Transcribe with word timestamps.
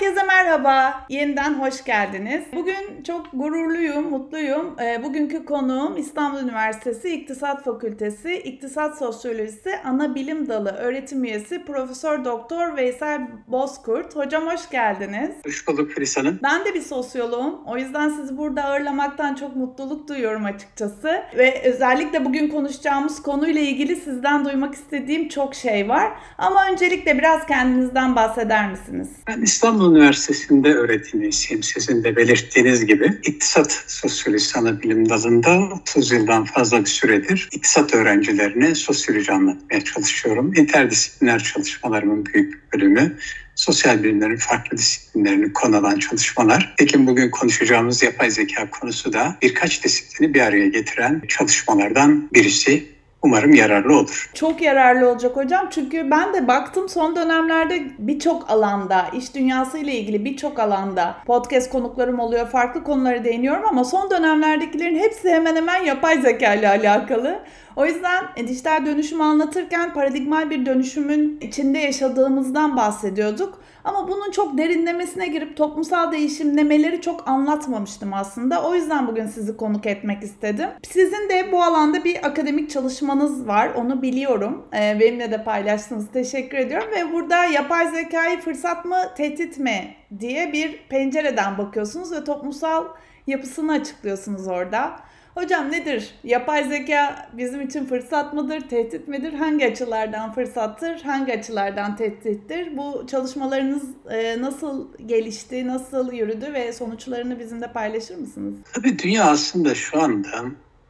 Herkese 0.00 0.26
merhaba. 0.26 1.06
Yeniden 1.08 1.54
hoş 1.54 1.84
geldiniz. 1.84 2.44
Bugün 2.54 3.02
çok 3.06 3.26
gururluyum, 3.32 4.10
mutluyum. 4.10 4.76
E, 4.80 5.02
bugünkü 5.04 5.44
konuğum 5.44 5.96
İstanbul 5.96 6.40
Üniversitesi 6.40 7.08
İktisat 7.08 7.64
Fakültesi 7.64 8.34
İktisat 8.34 8.98
Sosyolojisi 8.98 9.78
Ana 9.84 10.14
Bilim 10.14 10.48
Dalı 10.48 10.68
öğretim 10.70 11.24
üyesi 11.24 11.64
Profesör 11.64 12.24
Doktor 12.24 12.76
Veysel 12.76 13.20
Bozkurt. 13.48 14.16
Hocam 14.16 14.46
hoş 14.46 14.70
geldiniz. 14.70 15.30
Hoş 15.46 15.68
bulduk 15.68 15.90
Filiz 15.90 16.16
Hanım. 16.16 16.38
Ben 16.42 16.64
de 16.64 16.74
bir 16.74 16.82
sosyoloğum. 16.82 17.60
O 17.66 17.76
yüzden 17.76 18.08
sizi 18.08 18.36
burada 18.38 18.64
ağırlamaktan 18.64 19.34
çok 19.34 19.56
mutluluk 19.56 20.08
duyuyorum 20.08 20.44
açıkçası. 20.44 21.22
Ve 21.36 21.62
özellikle 21.64 22.24
bugün 22.24 22.48
konuşacağımız 22.48 23.22
konuyla 23.22 23.60
ilgili 23.60 23.96
sizden 23.96 24.44
duymak 24.44 24.74
istediğim 24.74 25.28
çok 25.28 25.54
şey 25.54 25.88
var. 25.88 26.12
Ama 26.38 26.70
öncelikle 26.70 27.18
biraz 27.18 27.46
kendinizden 27.46 28.16
bahseder 28.16 28.70
misiniz? 28.70 29.08
Ben 29.26 29.42
İstanbul 29.42 29.89
Üniversitesi'nde 29.90 30.74
öğretim 30.74 31.20
üyesiyim. 31.20 31.62
Sizin 31.62 32.04
de 32.04 32.16
belirttiğiniz 32.16 32.86
gibi 32.86 33.18
İktisat 33.24 33.84
Sosyolojisi 33.86 34.58
Ana 34.58 34.82
Bilim 34.82 35.08
Dalı'nda 35.08 35.58
30 35.58 36.12
yıldan 36.12 36.44
fazla 36.44 36.80
bir 36.80 36.86
süredir 36.86 37.48
iktisat 37.52 37.94
öğrencilerine 37.94 38.74
sosyoloji 38.74 39.32
anlatmaya 39.32 39.84
çalışıyorum. 39.84 40.54
İnterdisipliner 40.56 41.42
çalışmalarımın 41.42 42.26
büyük 42.26 42.72
bölümü 42.72 43.16
sosyal 43.54 44.02
bilimlerin 44.02 44.36
farklı 44.36 44.78
disiplinlerini 44.78 45.52
konu 45.52 45.76
alan 45.76 45.98
çalışmalar. 45.98 46.74
Tekin 46.78 47.06
bugün 47.06 47.30
konuşacağımız 47.30 48.02
yapay 48.02 48.30
zeka 48.30 48.70
konusu 48.70 49.12
da 49.12 49.36
birkaç 49.42 49.84
disiplini 49.84 50.34
bir 50.34 50.40
araya 50.40 50.68
getiren 50.68 51.22
çalışmalardan 51.28 52.28
birisi. 52.34 52.99
Umarım 53.22 53.54
yararlı 53.54 53.98
olur. 53.98 54.30
Çok 54.34 54.62
yararlı 54.62 55.08
olacak 55.08 55.36
hocam. 55.36 55.68
Çünkü 55.70 56.10
ben 56.10 56.34
de 56.34 56.48
baktım 56.48 56.88
son 56.88 57.16
dönemlerde 57.16 57.82
birçok 57.98 58.50
alanda, 58.50 59.06
iş 59.16 59.34
dünyası 59.34 59.78
ile 59.78 59.92
ilgili 59.92 60.24
birçok 60.24 60.58
alanda 60.58 61.16
podcast 61.26 61.70
konuklarım 61.70 62.20
oluyor. 62.20 62.46
Farklı 62.46 62.84
konulara 62.84 63.24
değiniyorum 63.24 63.64
ama 63.68 63.84
son 63.84 64.10
dönemlerdekilerin 64.10 64.98
hepsi 64.98 65.30
hemen 65.30 65.56
hemen 65.56 65.84
yapay 65.84 66.20
zeka 66.22 66.54
ile 66.54 66.68
alakalı. 66.68 67.40
O 67.76 67.86
yüzden 67.86 68.24
dijital 68.48 68.86
dönüşümü 68.86 69.22
anlatırken 69.22 69.94
paradigmal 69.94 70.50
bir 70.50 70.66
dönüşümün 70.66 71.38
içinde 71.40 71.78
yaşadığımızdan 71.78 72.76
bahsediyorduk. 72.76 73.62
Ama 73.84 74.08
bunun 74.08 74.30
çok 74.30 74.58
derinlemesine 74.58 75.26
girip 75.26 75.56
toplumsal 75.56 76.12
değişimlemeleri 76.12 77.00
çok 77.00 77.28
anlatmamıştım 77.28 78.12
aslında. 78.12 78.62
O 78.62 78.74
yüzden 78.74 79.06
bugün 79.06 79.26
sizi 79.26 79.56
konuk 79.56 79.86
etmek 79.86 80.22
istedim. 80.22 80.68
Sizin 80.82 81.28
de 81.28 81.52
bu 81.52 81.62
alanda 81.62 82.04
bir 82.04 82.26
akademik 82.26 82.70
çalışmanız 82.70 83.46
var. 83.46 83.70
Onu 83.74 84.02
biliyorum. 84.02 84.66
Ee, 84.74 84.96
benimle 85.00 85.30
de 85.30 85.44
paylaştınız. 85.44 86.06
Teşekkür 86.12 86.58
ediyorum. 86.58 86.88
Ve 86.90 87.12
burada 87.12 87.44
yapay 87.44 87.90
zekayı 87.90 88.40
fırsat 88.40 88.84
mı, 88.84 88.96
tehdit 89.16 89.58
mi 89.58 89.94
diye 90.18 90.52
bir 90.52 90.80
pencereden 90.88 91.58
bakıyorsunuz 91.58 92.12
ve 92.12 92.24
toplumsal 92.24 92.84
yapısını 93.26 93.72
açıklıyorsunuz 93.72 94.46
orada. 94.46 95.00
Hocam 95.42 95.72
nedir? 95.72 96.14
Yapay 96.24 96.64
zeka 96.64 97.28
bizim 97.32 97.60
için 97.60 97.86
fırsat 97.86 98.34
mıdır, 98.34 98.60
tehdit 98.60 99.08
midir? 99.08 99.32
Hangi 99.32 99.66
açılardan 99.66 100.32
fırsattır, 100.32 101.00
hangi 101.00 101.32
açılardan 101.32 101.96
tehdittir? 101.96 102.76
Bu 102.76 103.06
çalışmalarınız 103.06 103.82
e, 104.10 104.42
nasıl 104.42 104.88
gelişti, 105.06 105.66
nasıl 105.66 106.12
yürüdü 106.12 106.52
ve 106.52 106.72
sonuçlarını 106.72 107.38
bizimle 107.38 107.72
paylaşır 107.72 108.16
mısınız? 108.16 108.54
Tabii 108.74 108.98
dünya 108.98 109.24
aslında 109.24 109.74
şu 109.74 110.02
anda 110.02 110.28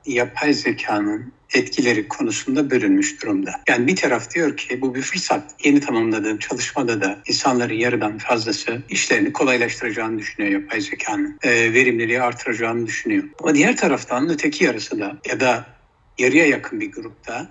yapay 0.06 0.52
zekanın 0.52 1.32
etkileri 1.54 2.08
konusunda 2.08 2.70
bölünmüş 2.70 3.22
durumda. 3.22 3.60
Yani 3.68 3.86
bir 3.86 3.96
taraf 3.96 4.34
diyor 4.34 4.56
ki 4.56 4.80
bu 4.80 4.94
bir 4.94 5.02
fırsat. 5.02 5.54
Yeni 5.64 5.80
tamamladığım 5.80 6.38
çalışmada 6.38 7.00
da 7.00 7.18
insanların 7.26 7.74
yarıdan 7.74 8.18
fazlası 8.18 8.82
işlerini 8.88 9.32
kolaylaştıracağını 9.32 10.18
düşünüyor 10.18 10.52
yapay 10.52 10.80
zekanın. 10.80 11.38
E, 11.42 11.72
verimliliği 11.72 12.22
artıracağını 12.22 12.86
düşünüyor. 12.86 13.24
Ama 13.42 13.54
diğer 13.54 13.76
taraftan 13.76 14.28
öteki 14.28 14.64
yarısı 14.64 15.00
da 15.00 15.16
ya 15.28 15.40
da 15.40 15.66
yarıya 16.18 16.46
yakın 16.46 16.80
bir 16.80 16.92
grupta 16.92 17.50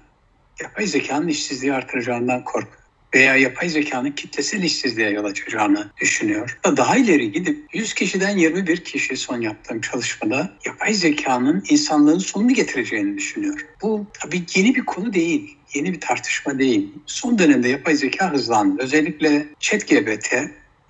yapay 0.62 0.88
zekanın 0.88 1.28
işsizliği 1.28 1.73
artıracağından 1.73 2.44
korkuyor 2.44 2.88
veya 3.14 3.36
yapay 3.36 3.70
zekanın 3.70 4.12
kitlesel 4.12 4.64
işsizliğe 4.64 5.09
yol 5.09 5.25
açacağını 5.25 5.90
düşünüyor. 6.02 6.59
Daha 6.78 6.97
ileri 6.97 7.31
gidip 7.31 7.66
100 7.74 7.94
kişiden 7.94 8.38
21 8.38 8.84
kişi 8.84 9.18
son 9.18 9.42
yaptığım 9.42 9.81
çalışmada 9.81 10.52
yapay 10.66 10.94
zekanın 10.94 11.64
insanlığın 11.70 12.20
sonunu 12.20 12.53
getireceğini 12.53 13.18
düşünüyor. 13.18 13.66
Bu 13.81 14.06
tabii 14.14 14.44
yeni 14.56 14.75
bir 14.75 14.86
konu 14.86 15.14
değil, 15.14 15.58
yeni 15.74 15.94
bir 15.94 16.00
tartışma 16.00 16.59
değil. 16.59 16.94
Son 17.06 17.40
dönemde 17.40 17.70
yapay 17.70 17.96
zeka 17.96 18.34
hızlandı. 18.34 18.84
Özellikle 18.84 19.46
ChatGPT 19.59 20.34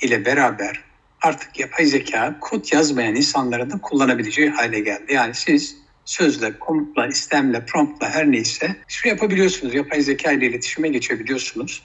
ile 0.02 0.26
beraber 0.26 0.84
artık 1.22 1.60
yapay 1.60 1.86
zeka 1.86 2.40
kod 2.40 2.72
yazmayan 2.74 3.16
insanların 3.16 3.72
da 3.72 3.78
kullanabileceği 3.82 4.50
hale 4.50 4.80
geldi. 4.80 5.14
Yani 5.14 5.36
siz 5.36 5.76
sözle, 6.06 6.60
komutla, 6.60 7.08
istemle, 7.08 7.66
promptla 7.66 8.10
her 8.10 8.32
neyse 8.32 8.76
şu 8.88 9.08
yapabiliyorsunuz. 9.08 9.76
Yapay 9.76 10.02
zeka 10.02 10.32
ile 10.32 10.46
iletişime 10.46 10.90
geçebiliyorsunuz 10.90 11.84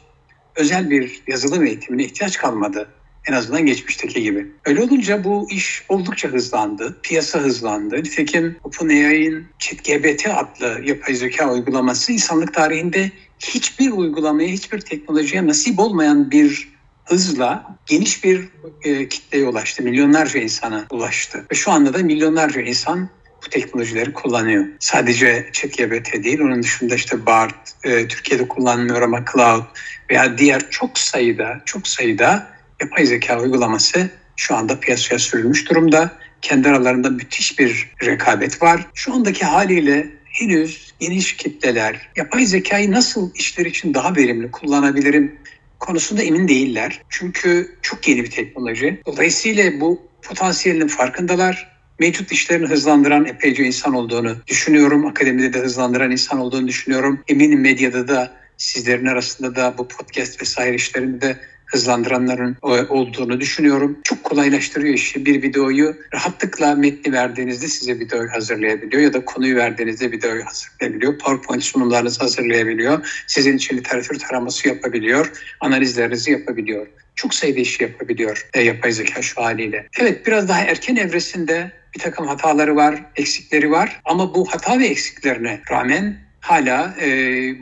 özel 0.56 0.90
bir 0.90 1.22
yazılım 1.26 1.66
eğitimine 1.66 2.04
ihtiyaç 2.04 2.38
kalmadı. 2.38 2.88
En 3.28 3.32
azından 3.32 3.66
geçmişteki 3.66 4.22
gibi. 4.22 4.46
Öyle 4.64 4.82
olunca 4.82 5.24
bu 5.24 5.50
iş 5.50 5.84
oldukça 5.88 6.28
hızlandı. 6.28 6.96
Piyasa 7.02 7.38
hızlandı. 7.38 7.96
Nitekim 7.96 8.56
OpenAI'nin 8.64 9.46
ChatGPT 9.58 10.26
adlı 10.28 10.80
yapay 10.84 11.14
zeka 11.14 11.52
uygulaması 11.52 12.12
insanlık 12.12 12.54
tarihinde 12.54 13.10
hiçbir 13.38 13.90
uygulamaya, 13.90 14.48
hiçbir 14.48 14.80
teknolojiye 14.80 15.46
nasip 15.46 15.78
olmayan 15.78 16.30
bir 16.30 16.68
hızla 17.04 17.76
geniş 17.86 18.24
bir 18.24 18.48
e, 18.82 19.08
kitleye 19.08 19.48
ulaştı. 19.48 19.82
Milyonlarca 19.82 20.40
insana 20.40 20.86
ulaştı. 20.90 21.46
Ve 21.52 21.54
şu 21.54 21.70
anda 21.70 21.94
da 21.94 21.98
milyonlarca 21.98 22.60
insan 22.60 23.08
bu 23.46 23.50
teknolojileri 23.50 24.12
kullanıyor. 24.12 24.64
Sadece 24.78 25.48
ChatGPT 25.52 26.24
değil, 26.24 26.40
onun 26.40 26.62
dışında 26.62 26.94
işte 26.94 27.26
BART, 27.26 27.74
e, 27.84 28.08
Türkiye'de 28.08 28.48
kullanılmıyor 28.48 29.02
ama 29.02 29.24
Cloud 29.32 29.64
veya 30.14 30.38
diğer 30.38 30.70
çok 30.70 30.98
sayıda, 30.98 31.60
çok 31.64 31.88
sayıda 31.88 32.46
yapay 32.80 33.06
zeka 33.06 33.40
uygulaması 33.40 34.10
şu 34.36 34.54
anda 34.54 34.80
piyasaya 34.80 35.18
sürülmüş 35.18 35.70
durumda. 35.70 36.12
Kendi 36.42 36.68
aralarında 36.68 37.10
müthiş 37.10 37.58
bir 37.58 37.92
rekabet 38.04 38.62
var. 38.62 38.86
Şu 38.94 39.14
andaki 39.14 39.44
haliyle 39.44 40.06
henüz 40.24 40.94
geniş 41.00 41.36
kitleler 41.36 42.08
yapay 42.16 42.46
zekayı 42.46 42.90
nasıl 42.90 43.34
işler 43.34 43.66
için 43.66 43.94
daha 43.94 44.16
verimli 44.16 44.50
kullanabilirim 44.50 45.38
konusunda 45.78 46.22
emin 46.22 46.48
değiller. 46.48 47.02
Çünkü 47.08 47.78
çok 47.82 48.08
yeni 48.08 48.22
bir 48.22 48.30
teknoloji. 48.30 49.02
Dolayısıyla 49.06 49.80
bu 49.80 50.02
potansiyelinin 50.22 50.88
farkındalar 50.88 51.74
mevcut 51.98 52.32
işlerini 52.32 52.66
hızlandıran 52.66 53.24
epeyce 53.24 53.64
insan 53.64 53.94
olduğunu 53.94 54.36
düşünüyorum. 54.46 55.06
Akademide 55.06 55.52
de 55.52 55.58
hızlandıran 55.58 56.10
insan 56.10 56.38
olduğunu 56.38 56.68
düşünüyorum. 56.68 57.20
Eminim 57.28 57.60
medyada 57.60 58.08
da 58.08 58.43
sizlerin 58.56 59.06
arasında 59.06 59.56
da 59.56 59.74
bu 59.78 59.88
podcast 59.88 60.42
vesaire 60.42 60.74
işlerinde 60.74 61.20
de 61.20 61.38
hızlandıranların 61.66 62.56
olduğunu 62.88 63.40
düşünüyorum. 63.40 63.98
Çok 64.04 64.24
kolaylaştırıyor 64.24 64.94
işi. 64.94 65.26
Bir 65.26 65.42
videoyu 65.42 65.96
rahatlıkla 66.14 66.74
metni 66.74 67.12
verdiğinizde 67.12 67.68
size 67.68 68.00
videoyu 68.00 68.32
hazırlayabiliyor 68.32 69.02
ya 69.02 69.12
da 69.12 69.24
konuyu 69.24 69.56
verdiğinizde 69.56 70.12
videoyu 70.12 70.44
hazırlayabiliyor. 70.44 71.18
PowerPoint 71.18 71.62
sunumlarınızı 71.64 72.20
hazırlayabiliyor. 72.20 73.24
Sizin 73.26 73.56
için 73.56 73.76
literatür 73.76 74.18
taraması 74.18 74.68
yapabiliyor. 74.68 75.32
Analizlerinizi 75.60 76.30
yapabiliyor. 76.30 76.86
Çok 77.14 77.34
sayıda 77.34 77.60
işi 77.60 77.82
yapabiliyor 77.82 78.48
e, 78.54 78.62
yapay 78.62 78.92
zeka 78.92 79.22
şu 79.22 79.42
haliyle. 79.42 79.86
Evet 80.00 80.26
biraz 80.26 80.48
daha 80.48 80.60
erken 80.60 80.96
evresinde 80.96 81.72
bir 81.94 82.00
takım 82.00 82.26
hataları 82.26 82.76
var, 82.76 83.04
eksikleri 83.16 83.70
var. 83.70 84.00
Ama 84.04 84.34
bu 84.34 84.46
hata 84.52 84.78
ve 84.78 84.86
eksiklerine 84.86 85.60
rağmen 85.70 86.23
hala 86.44 86.94
e, 87.00 87.08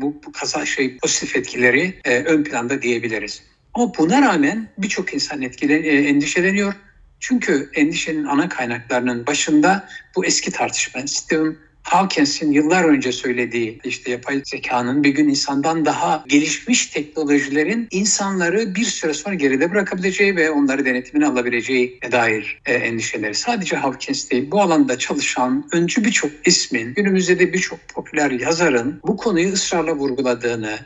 bu, 0.00 0.22
bu 0.26 0.32
kaza 0.32 0.66
şey 0.66 0.98
pozitif 0.98 1.36
etkileri 1.36 2.00
e, 2.04 2.18
ön 2.18 2.44
planda 2.44 2.82
diyebiliriz. 2.82 3.42
Ama 3.74 3.92
buna 3.98 4.22
rağmen 4.22 4.68
birçok 4.78 5.14
insan 5.14 5.42
etkile, 5.42 5.76
e, 5.78 6.08
endişeleniyor. 6.08 6.74
Çünkü 7.20 7.70
endişenin 7.74 8.24
ana 8.24 8.48
kaynaklarının 8.48 9.26
başında 9.26 9.88
bu 10.16 10.24
eski 10.24 10.50
tartışma. 10.50 11.06
Stephen 11.06 11.56
Hawkins'in 11.82 12.52
yıllar 12.52 12.84
önce 12.84 13.12
söylediği 13.12 13.80
işte 13.84 14.10
yapay 14.10 14.42
zekanın 14.44 15.04
bir 15.04 15.10
gün 15.10 15.28
insandan 15.28 15.84
daha 15.84 16.24
gelişmiş 16.28 16.86
teknolojilerin 16.86 17.88
insanları 17.90 18.74
bir 18.74 18.84
süre 18.84 19.14
sonra 19.14 19.34
geride 19.34 19.70
bırakabileceği 19.70 20.36
ve 20.36 20.50
onları 20.50 20.84
denetimine 20.84 21.26
alabileceği 21.26 21.98
dair 22.12 22.60
e, 22.66 22.72
endişeleri. 22.72 23.34
Sadece 23.34 23.76
Hawkins 23.76 24.30
değil 24.30 24.50
bu 24.50 24.60
alanda 24.60 24.98
çalışan 24.98 25.68
öncü 25.72 26.04
birçok 26.04 26.30
ismin 26.44 26.94
günümüzde 26.94 27.38
de 27.38 27.52
birçok 27.52 27.88
popüler 27.88 28.30
yazarın 28.30 29.00
bu 29.06 29.16
konuyu 29.16 29.52
ısrarla 29.52 29.92
vurguladığını 29.92 30.78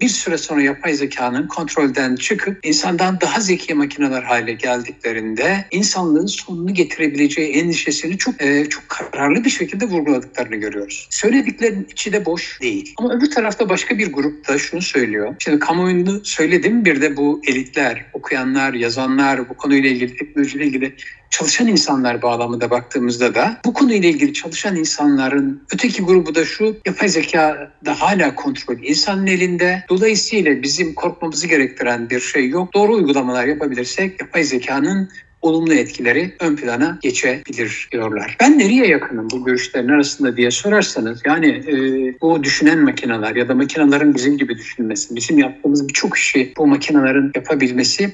bir 0.00 0.08
süre 0.08 0.38
sonra 0.38 0.62
yapay 0.62 0.94
zekanın 0.94 1.46
kontrolden 1.46 2.16
çıkıp 2.16 2.58
insandan 2.62 3.20
daha 3.20 3.40
zeki 3.40 3.74
makineler 3.74 4.22
hale 4.22 4.52
geldiklerinde 4.52 5.64
insanlığın 5.70 6.26
sonunu 6.26 6.74
getirebileceği 6.74 7.52
endişesini 7.52 8.18
çok 8.18 8.42
e, 8.42 8.68
çok 8.68 8.88
kararlı 8.88 9.44
bir 9.44 9.50
şekilde 9.50 9.84
vurguladıklarını 9.84 10.56
görüyoruz. 10.56 11.08
Söylediklerinin 11.10 11.88
içi 11.92 12.12
de 12.12 12.24
boş 12.24 12.60
değil. 12.60 12.94
Ama 12.98 13.14
öbür 13.14 13.30
tarafta 13.30 13.68
başka 13.68 13.98
bir 13.98 14.12
grup 14.12 14.48
da 14.48 14.58
şunu 14.58 14.82
söylüyor. 14.82 15.34
Şimdi 15.38 15.58
kamuoyunu 15.58 16.24
söyledim 16.24 16.84
bir 16.84 17.00
de 17.00 17.16
bu 17.16 17.40
elitler, 17.46 18.06
okuyanlar, 18.12 18.74
yazanlar, 18.74 19.48
bu 19.48 19.54
konuyla 19.54 19.90
ilgili 19.90 20.16
teknolojiyle 20.16 20.66
ilgili 20.66 20.96
çalışan 21.30 21.68
insanlar 21.68 22.22
bağlamında 22.22 22.70
baktığımızda 22.70 23.34
da 23.34 23.60
bu 23.64 23.72
konuyla 23.72 24.08
ilgili 24.08 24.32
çalışan 24.32 24.76
insanların 24.76 25.62
öteki 25.74 26.02
grubu 26.02 26.34
da 26.34 26.44
şu 26.44 26.76
yapay 26.86 27.08
zeka 27.08 27.72
da 27.84 28.00
hala 28.00 28.34
kontrol 28.34 28.76
insanın 28.82 29.26
elinde. 29.26 29.84
Dolayısıyla 29.90 30.62
bizim 30.62 30.94
korkmamızı 30.94 31.46
gerektiren 31.46 32.10
bir 32.10 32.20
şey 32.20 32.48
yok. 32.48 32.74
Doğru 32.74 32.94
uygulamalar 32.94 33.46
yapabilirsek 33.46 34.20
yapay 34.20 34.44
zekanın 34.44 35.10
olumlu 35.42 35.74
etkileri 35.74 36.34
ön 36.40 36.56
plana 36.56 36.98
geçebilir 37.02 37.88
diyorlar. 37.92 38.36
Ben 38.40 38.58
nereye 38.58 38.86
yakınım 38.86 39.30
bu 39.30 39.44
görüşlerin 39.44 39.88
arasında 39.88 40.36
diye 40.36 40.50
sorarsanız 40.50 41.20
yani 41.26 41.48
e, 41.48 41.74
bu 42.20 42.44
düşünen 42.44 42.78
makineler 42.78 43.36
ya 43.36 43.48
da 43.48 43.54
makinelerin 43.54 44.14
bizim 44.14 44.38
gibi 44.38 44.58
düşünmesi, 44.58 45.16
bizim 45.16 45.38
yaptığımız 45.38 45.88
birçok 45.88 46.16
işi 46.16 46.52
bu 46.56 46.66
makinelerin 46.66 47.32
yapabilmesi 47.34 48.10